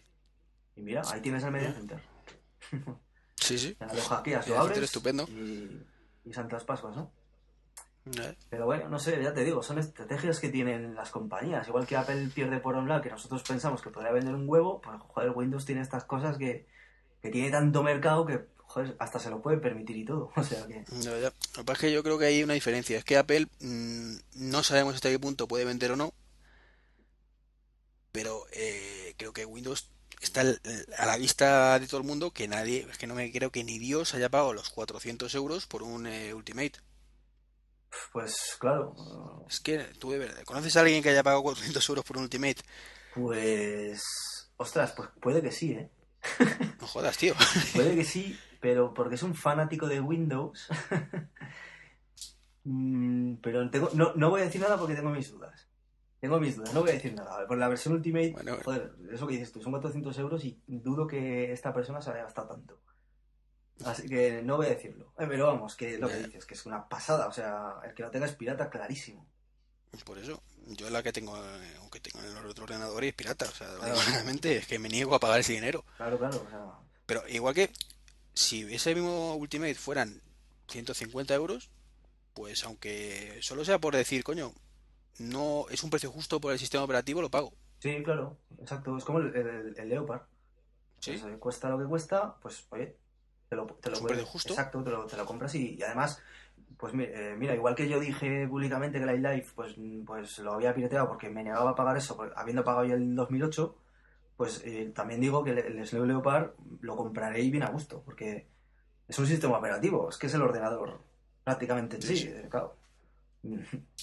[0.75, 1.99] Y mira, ahí tienes el Media Center.
[3.37, 3.75] Sí, sí.
[3.79, 5.23] Lo hackeas, lo abres estupendo.
[5.27, 5.81] y,
[6.25, 7.11] y Santas Pascuas, ¿no?
[8.05, 11.67] Eh, Pero bueno, no sé, ya te digo, son estrategias que tienen las compañías.
[11.67, 14.81] Igual que Apple pierde por un lado, que nosotros pensamos que podría vender un huevo,
[14.81, 16.67] pues joder, Windows tiene estas cosas que,
[17.21, 20.31] que tiene tanto mercado que, joder, hasta se lo puede permitir y todo.
[20.35, 21.29] O sea que, no, ya.
[21.29, 22.97] Lo que pasa es que yo creo que hay una diferencia.
[22.97, 26.13] Es que Apple mm, no sabemos hasta qué punto puede vender o no.
[28.11, 29.89] Pero eh, creo que Windows
[30.21, 30.41] está
[30.97, 33.63] a la vista de todo el mundo que nadie, es que no me creo que
[33.63, 36.79] ni Dios haya pagado los 400 euros por un eh, Ultimate.
[38.11, 38.95] Pues claro,
[39.49, 40.13] Es que tú
[40.45, 42.61] ¿conoces a alguien que haya pagado 400 euros por un Ultimate?
[43.13, 44.01] pues,
[44.57, 45.89] ostras, pues puede que sí, ¿eh?
[46.81, 47.33] No jodas, tío.
[47.73, 50.67] Puede que sí, pero porque es un fanático de Windows.
[52.67, 55.67] Mm, pero tengo, no, no voy a decir nada porque tengo mis dudas.
[56.19, 57.45] Tengo mis dudas, no voy a decir nada.
[57.45, 61.05] Por la versión Ultimate, Bueno, joder, eso que dices tú, son 400 euros y dudo
[61.05, 62.81] que esta persona se haya gastado tanto.
[63.83, 65.11] Así que no voy a decirlo.
[65.19, 67.27] Eh, pero vamos, que lo que dices, que es una pasada.
[67.27, 69.27] O sea, el que lo tenga es pirata, clarísimo.
[70.05, 73.13] Por eso, yo la que tengo, eh, aunque tengo en el otro ordenador y es
[73.13, 73.95] pirata, o sea, Claro.
[73.95, 75.83] claramente, es que me niego a pagar ese dinero.
[75.97, 76.43] Claro, claro.
[76.45, 76.65] O sea,
[77.05, 77.71] Pero igual que
[78.33, 80.21] si ese mismo Ultimate fueran
[80.69, 81.69] 150 euros,
[82.33, 84.53] pues aunque solo sea por decir, coño,
[85.19, 87.53] no es un precio justo por el sistema operativo, lo pago.
[87.79, 88.97] sí, claro, exacto.
[88.97, 90.23] Es como el, el- el Leopard.
[90.99, 91.11] ¿Sí?
[91.17, 92.97] Pues, eh, cuesta lo que cuesta, pues oye,
[93.55, 94.49] te lo, te lo Es un puedes- precio justo.
[94.53, 96.21] Exacto, te lo, te lo compras y, y además,
[96.77, 99.75] pues eh, mira, igual que yo dije públicamente que la iLife pues,
[100.05, 103.77] pues lo había pirateado porque me negaba a pagar eso, habiendo pagado ya el 2008,
[104.37, 106.51] pues eh, también digo que el, el Snow Leopard
[106.81, 108.47] lo compraré y bien a gusto, porque
[109.07, 110.99] es un sistema operativo, es que es el ordenador
[111.43, 112.27] prácticamente en Sí, sí, sí.
[112.29, 112.75] eh, claro.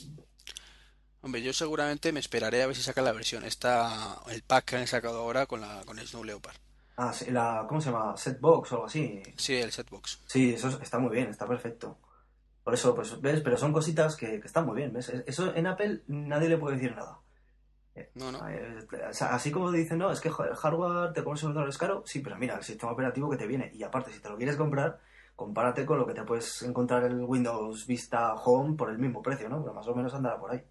[1.25, 4.77] Hombre, yo seguramente me esperaré a ver si sacan la versión, esta, el pack que
[4.77, 6.57] han sacado ahora con la con el Snow Leopard.
[6.97, 8.17] Ah, sí, la, ¿cómo se llama?
[8.17, 9.23] Setbox o algo así.
[9.37, 10.21] Sí, el setbox.
[10.27, 11.99] Sí, eso está muy bien, está perfecto.
[12.63, 13.41] Por eso, pues, ¿ves?
[13.41, 15.09] Pero son cositas que, que están muy bien, ¿ves?
[15.27, 17.19] Eso en Apple nadie le puede decir nada.
[18.15, 18.49] No, no.
[18.49, 21.69] Eh, o sea, así como dicen, no, es que el hardware te pones un ordenador
[21.69, 23.71] es caro, sí, pero mira, el sistema operativo que te viene.
[23.75, 25.01] Y aparte, si te lo quieres comprar,
[25.37, 29.23] compárate con lo que te puedes encontrar en el Windows Vista Home por el mismo
[29.23, 29.61] precio, ¿no?
[29.63, 30.63] Pero más o menos andará por ahí.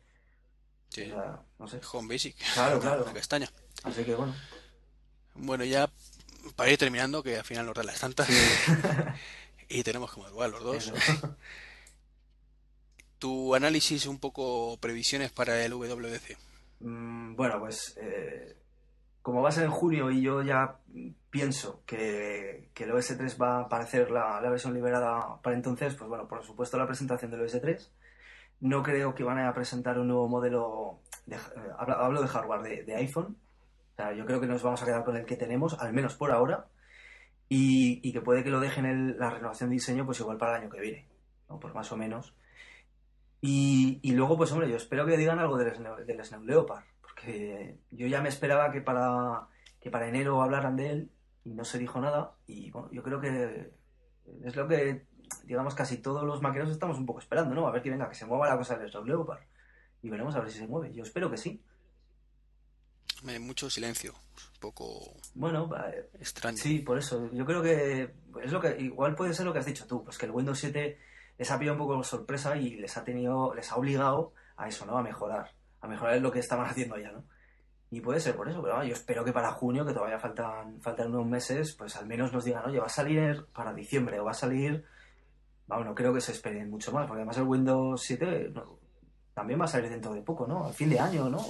[0.89, 1.11] Sí.
[1.11, 1.79] O sea, no sé.
[1.93, 2.35] Home Basic.
[2.53, 3.03] Claro, claro.
[3.05, 3.49] La castaña.
[3.83, 4.33] Así que bueno.
[5.35, 5.89] Bueno, ya
[6.55, 8.27] para ir terminando, que al final nos da las tantas.
[8.27, 8.33] Sí.
[9.73, 10.93] Y tenemos que madrugar los dos.
[13.19, 16.37] Tu análisis, un poco previsiones para el WWDC.
[16.79, 18.57] Mm, Bueno, pues eh,
[19.21, 20.79] como va a ser en junio y yo ya
[21.29, 25.93] pienso que, que el OS 3 va a aparecer la, la versión liberada para entonces,
[25.95, 27.91] pues bueno, por supuesto la presentación del OS 3.
[28.61, 31.39] No creo que van a presentar un nuevo modelo, de, eh,
[31.77, 33.37] hablo, hablo de hardware, de, de iPhone.
[34.15, 36.67] Yo creo que nos vamos a quedar con el que tenemos, al menos por ahora,
[37.53, 40.71] y, que puede que lo dejen la renovación de diseño pues igual para el año
[40.71, 41.07] que viene,
[41.49, 41.59] ¿no?
[41.59, 42.33] Pues más o menos.
[43.41, 46.83] Y, y luego, pues hombre, yo espero que digan algo del Snow, del Snow Leopard,
[47.01, 49.47] porque yo ya me esperaba que para,
[49.79, 51.11] que para enero hablaran de él
[51.43, 52.35] y no se dijo nada.
[52.47, 53.71] Y bueno, yo creo que
[54.43, 55.07] es lo que,
[55.43, 57.67] digamos, casi todos los maqueros estamos un poco esperando, ¿no?
[57.67, 59.41] A ver que venga, que se mueva la cosa del Snow Leopard.
[60.01, 60.93] Y veremos a ver si se mueve.
[60.93, 61.63] Yo espero que sí.
[63.27, 66.57] Eh, Mucho silencio, un poco Bueno, eh, extraño.
[66.57, 67.29] Sí, por eso.
[67.31, 68.13] Yo creo que
[68.43, 70.59] es lo que igual puede ser lo que has dicho tú, pues que el Windows
[70.59, 70.97] 7
[71.37, 74.67] les ha pillado un poco por sorpresa y les ha tenido, les ha obligado a
[74.67, 74.97] eso, ¿no?
[74.97, 75.51] A mejorar,
[75.81, 77.23] a mejorar lo que estaban haciendo ya, ¿no?
[77.89, 80.81] Y puede ser por eso, pero bueno, yo espero que para junio, que todavía faltan,
[80.81, 84.23] faltan unos meses, pues al menos nos digan, oye, va a salir para diciembre o
[84.23, 84.85] va a salir.
[85.67, 88.79] Vamos, no creo que se esperen mucho más, porque además el Windows 7 no,
[89.33, 90.67] también va a salir dentro de poco, ¿no?
[90.67, 91.45] Al fin de año, ¿no?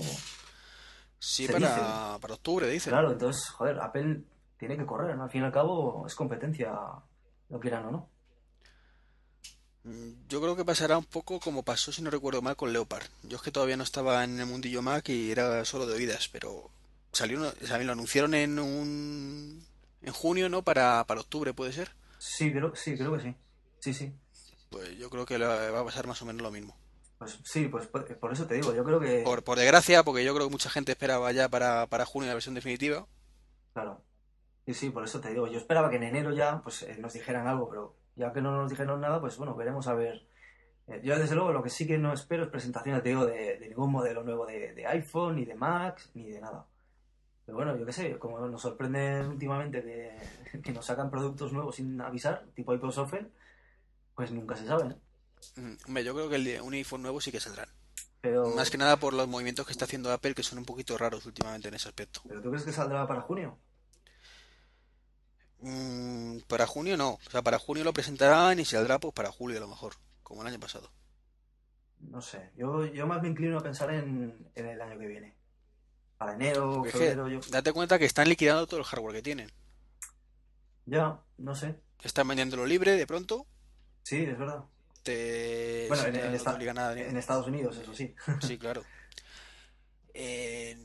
[1.24, 1.82] Sí, Se para, dice.
[2.20, 2.92] para octubre, dicen.
[2.92, 4.24] Claro, entonces, joder, Apple
[4.58, 5.24] tiene que correr, ¿no?
[5.26, 6.74] Al fin y al cabo es competencia,
[7.50, 8.10] lo quieran o no.
[9.84, 13.06] Mm, Yo creo que pasará un poco como pasó, si no recuerdo mal, con Leopard.
[13.22, 16.28] Yo es que todavía no estaba en el mundillo Mac y era solo de oídas,
[16.28, 16.72] pero
[17.12, 19.64] salió, sea, lo anunciaron en un
[20.02, 20.64] en junio, ¿no?
[20.64, 21.92] Para, para octubre, puede ser.
[22.18, 23.36] Sí, creo, sí, creo que sí.
[23.80, 24.12] Sí, sí.
[24.72, 26.76] Pues yo creo que va a pasar más o menos lo mismo.
[27.22, 30.26] Pues sí, pues por, por eso te digo, yo creo que, Por, por desgracia, porque
[30.26, 33.08] yo creo que mucha gente esperaba ya para, para junio la versión definitiva.
[33.74, 34.04] claro.
[34.66, 35.48] Sí, sí, por eso te digo.
[35.48, 38.52] Yo esperaba que en enero ya pues eh, nos dijeran algo, pero ya que no
[38.56, 40.28] nos dijeron nada, pues bueno, veremos a ver.
[40.88, 43.58] Eh, yo desde luego lo que sí que no espero es presentaciones, te digo, de,
[43.60, 46.68] de ningún modelo nuevo de, de iPhone, ni de Mac, ni de nada.
[47.46, 51.76] Pero bueno, yo qué sé, como nos sorprende últimamente que, que nos sacan productos nuevos
[51.76, 53.32] sin avisar, tipo iPod Shuffle,
[54.16, 54.96] pues nunca se sabe, ¿no?
[55.56, 57.70] Mm, Hombre, yo creo que el un iPhone nuevo sí que saldrán.
[58.22, 60.98] Pero, Más que nada por los movimientos que está haciendo Apple, que son un poquito
[60.98, 62.22] raros últimamente en ese aspecto.
[62.28, 63.58] ¿pero tú crees que saldrá para junio?
[65.60, 67.14] Mm, para junio no.
[67.26, 70.42] O sea, para junio lo presentarán y saldrá pues para julio a lo mejor, como
[70.42, 70.92] el año pasado.
[72.00, 75.36] No sé, yo, yo más me inclino a pensar en, en el año que viene.
[76.18, 77.40] Para enero, Porque febrero, yo...
[77.50, 79.52] date cuenta que están liquidando todo el hardware que tienen.
[80.86, 81.80] Ya, no sé.
[82.04, 83.46] Están vendiéndolo libre de pronto.
[84.04, 84.64] Sí, es verdad.
[85.04, 88.14] Te, Bueno, en, te- en no esta- nada en Estados Unidos, eso sí.
[88.42, 88.84] Sí, claro.
[90.14, 90.78] Eh,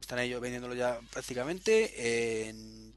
[0.00, 1.90] están ellos vendiéndolo ya prácticamente.
[1.96, 2.92] Eh,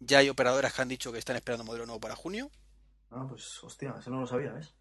[0.00, 2.50] ya hay operadoras que han dicho que están esperando modelo nuevo para junio.
[3.10, 4.74] Ah, pues hostia, eso no lo sabía, ¿ves?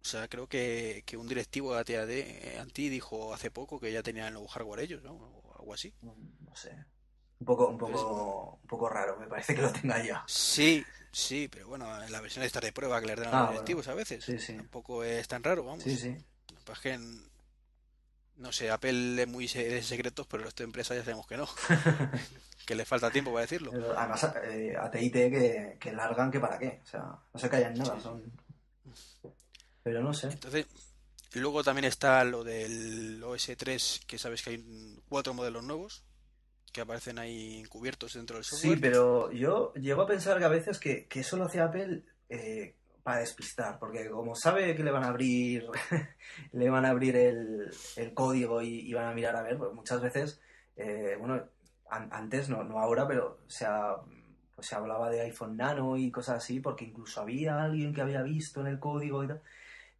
[0.00, 3.92] O sea, creo que, que un directivo de AT&T eh, Anti dijo hace poco que
[3.92, 5.12] ya tenían el nuevo hardware ellos, ¿no?
[5.14, 5.92] O algo así.
[6.00, 6.72] Mm, No sé.
[7.40, 10.24] Un poco, un poco, un poco raro, me parece que lo tenga ya.
[10.26, 10.84] Sí,
[11.18, 13.40] sí, pero bueno, en la versión esta de prueba que les dan a Ah, los
[13.46, 13.52] bueno.
[13.52, 14.24] directivos a veces.
[14.24, 14.54] Sí, sí.
[14.56, 15.82] Tampoco es tan raro, vamos.
[15.84, 16.16] Sí, sí.
[16.64, 16.98] Pues que,
[18.36, 21.48] no sé, Apple es muy de secretos, pero de empresas ya sabemos que no.
[22.66, 23.70] Que le falta tiempo para decirlo.
[23.70, 26.80] Pero Además, eh, AT&T que, que largan que para qué.
[26.84, 27.00] O sea,
[27.32, 28.22] no se callan nada, son...
[29.82, 30.26] Pero no sé.
[30.28, 30.66] Entonces,
[31.32, 36.02] luego también está lo del OS 3, que sabes que hay cuatro modelos nuevos
[36.78, 38.80] que aparecen ahí encubiertos dentro del Sí, software.
[38.80, 42.76] pero yo llego a pensar que a veces que, que eso lo hace Apple eh,
[43.02, 45.66] para despistar, porque como sabe que le van a abrir,
[46.52, 49.72] le van a abrir el, el código y, y van a mirar a ver, pues
[49.74, 50.40] muchas veces,
[50.76, 51.42] eh, bueno,
[51.90, 53.96] an- antes, no, no ahora, pero se, ha-
[54.54, 58.22] pues se hablaba de iPhone Nano y cosas así, porque incluso había alguien que había
[58.22, 59.42] visto en el código y tal.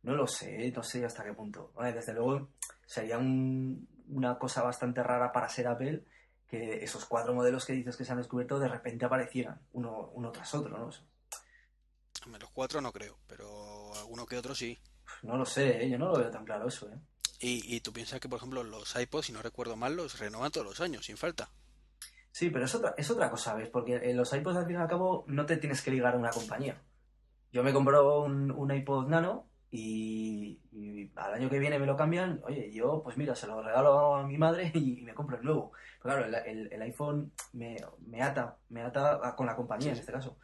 [0.04, 1.72] No lo sé, no sé hasta qué punto.
[1.74, 2.50] Bueno, desde luego
[2.86, 6.04] sería un- una cosa bastante rara para ser Apple
[6.48, 10.32] que esos cuatro modelos que dices que se han descubierto de repente aparecieran uno, uno
[10.32, 10.90] tras otro, ¿no?
[12.24, 14.78] Hombre, Los cuatro no creo, pero alguno que otro sí.
[15.22, 15.90] No lo sé, ¿eh?
[15.90, 16.98] yo no lo veo tan claro eso, ¿eh?
[17.40, 20.50] Y, y tú piensas que, por ejemplo, los iPods, si no recuerdo mal, los renovan
[20.50, 21.50] todos los años, sin falta.
[22.32, 23.68] Sí, pero es otra, es otra cosa, ¿ves?
[23.68, 26.18] Porque en los iPods al fin y al cabo no te tienes que ligar a
[26.18, 26.80] una compañía.
[27.52, 31.96] Yo me compro un, un iPod Nano y, y al año que viene me lo
[31.96, 32.40] cambian.
[32.44, 35.44] Oye, yo, pues mira, se lo regalo a mi madre y, y me compro el
[35.44, 35.72] nuevo.
[36.02, 39.92] Pero claro, el, el- el iPhone me, me ata, me ata a- con la compañía
[39.92, 40.38] en este caso.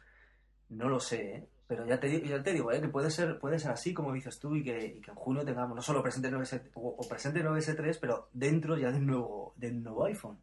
[0.69, 1.49] No lo sé, ¿eh?
[1.67, 2.79] Pero ya te, digo- ya te digo, ¿eh?
[2.79, 5.43] que puede ser, puede ser así, como dices tú, y que, y que en junio
[5.43, 9.03] tengamos no solo presente el 9S, o, o presente el 9S3, pero dentro ya del
[9.05, 10.39] nuevo, del nuevo iPhone.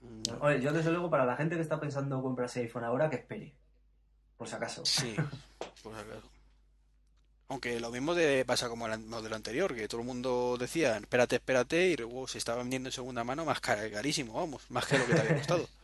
[0.00, 3.16] Mm, Oye, yo desde luego, para la gente que está pensando comprarse iPhone ahora, que
[3.16, 3.56] espere.
[4.36, 4.84] Por si acaso.
[4.84, 5.16] Sí,
[5.82, 6.30] por si acaso.
[7.48, 11.36] Aunque lo mismo de, pasa como el modelo anterior, que todo el mundo decía, espérate,
[11.36, 14.98] espérate, y luego se estaba vendiendo en segunda mano más cara- carísimo, vamos, más que
[14.98, 15.68] lo que te había costado.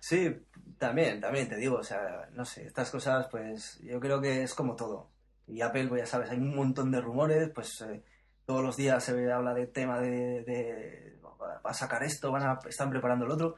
[0.00, 0.32] Sí,
[0.78, 4.54] también, también te digo, o sea, no sé, estas cosas, pues yo creo que es
[4.54, 5.10] como todo.
[5.48, 8.00] Y Apple, pues ya sabes, hay un montón de rumores, pues eh,
[8.46, 12.58] todos los días se habla de tema de, de va a sacar esto, van a,
[12.68, 13.56] están preparando el otro.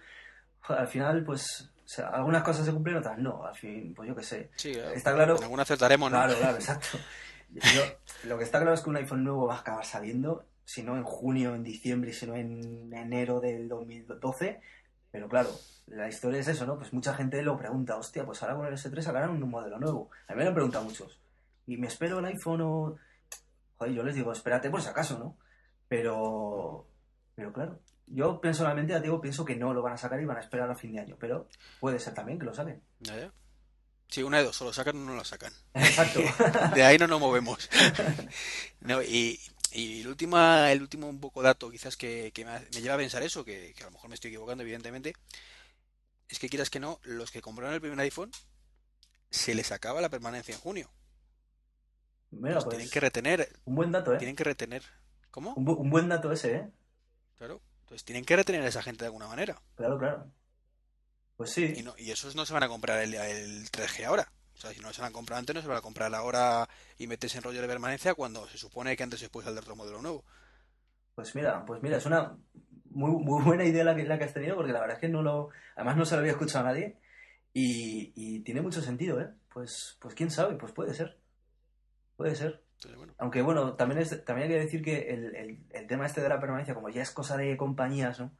[0.62, 3.44] Al final, pues, o sea, algunas cosas se cumplen, otras no.
[3.44, 4.50] Al fin, pues yo qué sé.
[4.56, 4.70] Sí.
[4.94, 5.36] Está claro.
[5.36, 6.16] En alguna acertaremos, ¿no?
[6.16, 6.88] Claro, claro, exacto.
[7.52, 10.82] Yo- lo que está claro es que un iPhone nuevo va a acabar saliendo, si
[10.82, 14.60] no en junio, en diciembre, si no en enero del 2012.
[15.10, 15.50] Pero claro,
[15.86, 16.76] la historia es eso, ¿no?
[16.78, 20.10] Pues mucha gente lo pregunta, hostia, pues ahora con el S3 sacarán un modelo nuevo.
[20.28, 21.20] A mí me lo han preguntado muchos.
[21.66, 22.96] Y me espero el iPhone o...
[23.78, 25.36] Joder, yo les digo, espérate por si acaso, ¿no?
[25.88, 26.86] Pero...
[27.34, 30.36] Pero claro, yo personalmente, ya digo, pienso que no lo van a sacar y van
[30.36, 31.16] a esperar a fin de año.
[31.18, 31.48] Pero
[31.80, 32.82] puede ser también que lo saquen.
[34.10, 35.52] Sí, una de dos, o lo sacan o no lo sacan.
[35.74, 36.20] Exacto.
[36.74, 37.68] De ahí no nos movemos.
[38.80, 39.38] No, y,
[39.72, 43.22] y el último, el último un poco dato quizás que, que me, lleva a pensar
[43.22, 45.12] eso, que, que a lo mejor me estoy equivocando evidentemente,
[46.28, 48.30] es que quieras que no, los que compraron el primer iPhone
[49.30, 50.90] se les acaba la permanencia en junio.
[52.30, 54.18] Mira, pues, tienen que retener, un buen dato, ¿eh?
[54.18, 54.82] tienen que retener.
[55.30, 55.54] ¿Cómo?
[55.54, 56.70] Un, bu- un buen dato ese, ¿eh?
[57.38, 57.60] Claro.
[57.82, 59.60] Entonces tienen que retener a esa gente de alguna manera.
[59.76, 60.30] Claro, claro.
[61.40, 64.30] Pues Y, sí, no, y esos no se van a comprar el, el 3G ahora.
[64.54, 66.68] O sea, si no se lo han comprado antes, no se van a comprar ahora
[66.98, 69.74] y meterse en rollo de permanencia cuando se supone que antes o después saldrá otro
[69.76, 70.24] modelo nuevo.
[71.14, 72.36] pues mira, pues mira, es una
[72.90, 75.08] muy, muy buena idea la que, la que has tenido, porque la verdad es que
[75.08, 76.98] no lo, además no se lo había escuchado a nadie
[77.52, 79.30] y, y tiene mucho sentido, ¿eh?
[79.52, 81.18] Pues, pues quién sabe, pues puede ser,
[82.16, 82.62] puede ser.
[82.76, 86.06] Entonces, bueno, Aunque bueno, también, es, también hay que decir que el, el- el tema
[86.06, 88.32] este de la permanencia, como ya es cosa de compañías, ¿no?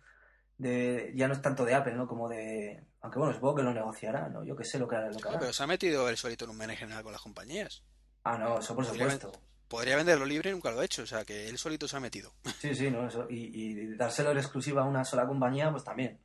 [0.60, 2.06] De, ya no es tanto de Apple, ¿no?
[2.06, 2.84] Como de...
[3.00, 4.44] Aunque bueno, supongo que lo negociará, ¿no?
[4.44, 5.38] Yo qué sé lo que, lo que No, hará.
[5.38, 7.82] pero se ha metido él solito en un menú general con las compañías.
[8.24, 9.40] Ah, no, eso por Podría supuesto.
[9.68, 11.02] Podría venderlo libre y nunca lo ha hecho.
[11.02, 12.32] O sea, que él solito se ha metido.
[12.60, 13.26] Sí, sí, no, eso.
[13.30, 16.20] Y, y dárselo en exclusiva a una sola compañía, pues también.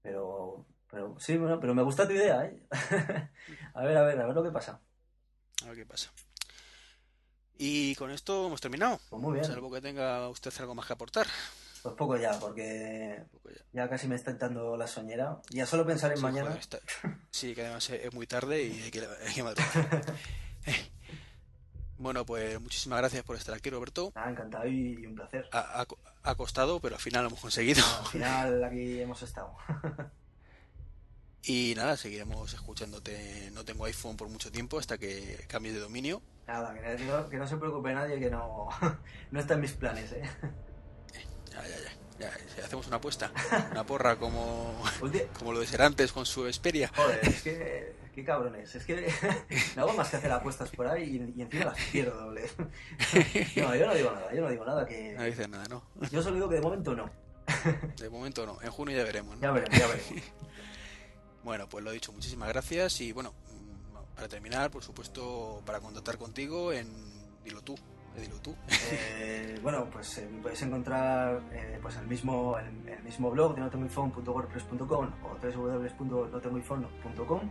[0.00, 2.62] Pero, pero sí, bueno, pero me gusta tu idea, ¿eh?
[3.74, 4.80] a ver, a ver, a ver lo que pasa.
[5.62, 6.10] A ver qué pasa.
[7.58, 8.98] Y con esto hemos terminado.
[9.10, 9.44] Pues muy bien.
[9.44, 11.26] Salvo que tenga usted algo más que aportar.
[11.82, 13.60] Pues poco ya, porque poco ya.
[13.72, 15.40] ya casi me está entrando la soñera.
[15.50, 16.46] Ya solo pensar en Sí, mañana.
[16.48, 16.78] joder, está-
[17.30, 20.14] sí, que además es muy tarde y hay que, hay que madrugar.
[22.00, 24.12] Bueno, pues muchísimas gracias por estar aquí, Roberto.
[24.14, 25.48] Nada, encantado y, un placer.
[25.50, 25.86] Ha, ha-
[26.30, 27.82] ha costado, pero al final lo hemos conseguido.
[27.98, 29.52] Al final aquí hemos estado.
[31.42, 33.50] Y nada, seguiremos escuchándote.
[33.54, 36.20] No tengo iPhone por mucho tiempo hasta que cambies de dominio.
[36.46, 38.68] Nada, que no, que no se preocupe nadie, que no,
[39.30, 40.22] no está en mis planes, ¿eh?
[41.62, 42.30] Ya, ya, ya.
[42.30, 43.32] ya, si hacemos una apuesta,
[43.72, 46.90] una porra como, Ulti- como lo de ser antes con su Xperia.
[46.94, 47.98] Joder, es que.
[48.14, 48.74] Qué cabrones.
[48.74, 49.08] Es que
[49.76, 51.04] no hago más que hacer apuestas por ahí
[51.34, 52.50] y, y encima las pierdo doble.
[53.56, 55.12] No, yo no digo nada, yo no digo nada que.
[55.14, 55.84] No dices nada, ¿no?
[56.10, 57.08] Yo solo digo que de momento no.
[57.96, 58.60] De momento no.
[58.62, 59.42] En junio ya veremos, ¿no?
[59.42, 60.24] Ya veremos, ya veremos.
[61.44, 63.00] Bueno, pues lo dicho, muchísimas gracias.
[63.00, 66.92] Y bueno, mm, para terminar, por supuesto, para contactar contigo en
[67.44, 67.76] Dilo tú,
[68.18, 68.54] dilo tú.
[68.90, 73.54] Eh, bueno, pues eh, me podéis encontrar eh, pues el mismo, el, el mismo blog
[73.54, 77.50] de notengoiphone.wordpress.com o www.notengoiphone.com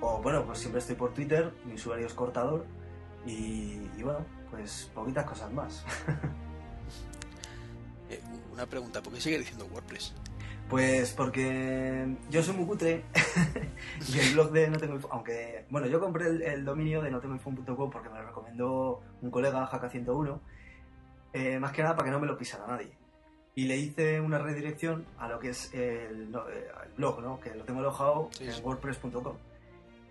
[0.00, 2.66] o bueno, pues siempre estoy por Twitter, mi usuario es cortador
[3.24, 5.84] y, y bueno, pues poquitas cosas más.
[8.08, 8.20] Eh,
[8.52, 10.14] una pregunta, ¿por qué sigue diciendo WordPress?
[10.68, 13.04] Pues porque yo soy muy cutre
[14.12, 17.10] y el blog de No Tengo Info- aunque, bueno, yo compré el, el dominio de
[17.12, 20.40] notengoinfo.com porque me lo recomendó un colega, Jaka101,
[21.34, 22.90] eh, más que nada para que no me lo pisara nadie.
[23.54, 27.38] Y le hice una redirección a lo que es el, no, eh, el blog, ¿no?
[27.40, 28.60] Que lo tengo alojado Sí, en sí.
[28.62, 29.36] wordpress.com.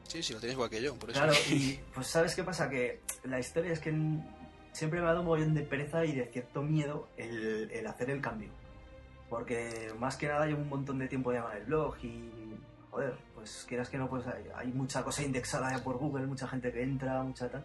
[0.08, 1.20] Sí, sí, lo tienes igual que yo, por eso.
[1.20, 2.70] Claro, y pues ¿sabes qué pasa?
[2.70, 3.94] Que la historia es que
[4.72, 8.10] siempre me ha dado un montón de pereza y de cierto miedo el, el hacer
[8.10, 8.50] el cambio.
[9.30, 12.32] Porque más que nada llevo un montón de tiempo ya con el blog y,
[12.92, 16.48] joder, pues quieras que no, pues hay, hay mucha cosa indexada ya por Google, mucha
[16.48, 17.64] gente que entra, mucha tal.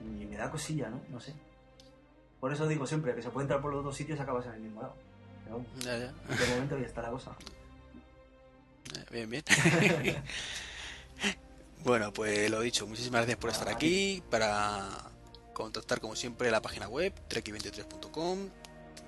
[0.00, 1.00] Y me da cosilla, ¿no?
[1.08, 1.34] No sé.
[2.38, 4.52] Por eso digo siempre que se puede entrar por los dos sitios y acabas en
[4.54, 4.94] el mismo lado.
[5.44, 6.12] Pero Ya, ya.
[6.36, 7.32] de momento ya está la cosa.
[9.10, 9.44] bien, bien.
[11.84, 14.22] bueno, pues lo dicho, muchísimas gracias por estar aquí.
[14.30, 14.88] Para
[15.52, 18.48] contactar, como siempre, la página web, treki23.com,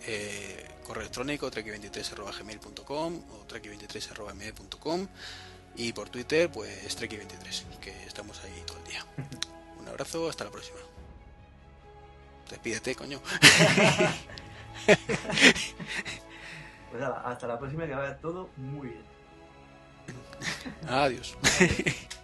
[0.06, 5.06] eh, correo electrónico, treki23.gmail.com o treki23.gmail.com
[5.76, 9.04] y por Twitter, pues treki23, que estamos ahí todo el día.
[9.80, 10.78] Un abrazo, hasta la próxima.
[12.50, 13.20] Despídete, coño.
[16.92, 19.02] Pues nada, hasta la próxima que vaya todo muy bien.
[20.86, 21.38] Adiós.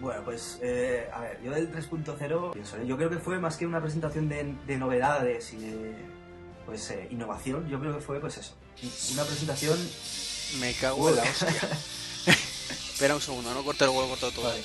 [0.00, 2.86] Bueno, pues eh, a ver, yo del 3.0, pienso, ¿eh?
[2.86, 5.94] yo creo que fue más que una presentación de, de novedades y de
[6.66, 8.54] pues eh, innovación, yo creo que fue pues eso,
[9.12, 9.78] una presentación
[10.60, 11.48] Me cago en la hostia.
[12.26, 14.44] Espera un segundo, no corte el huevo cortado todo.
[14.46, 14.62] Vale.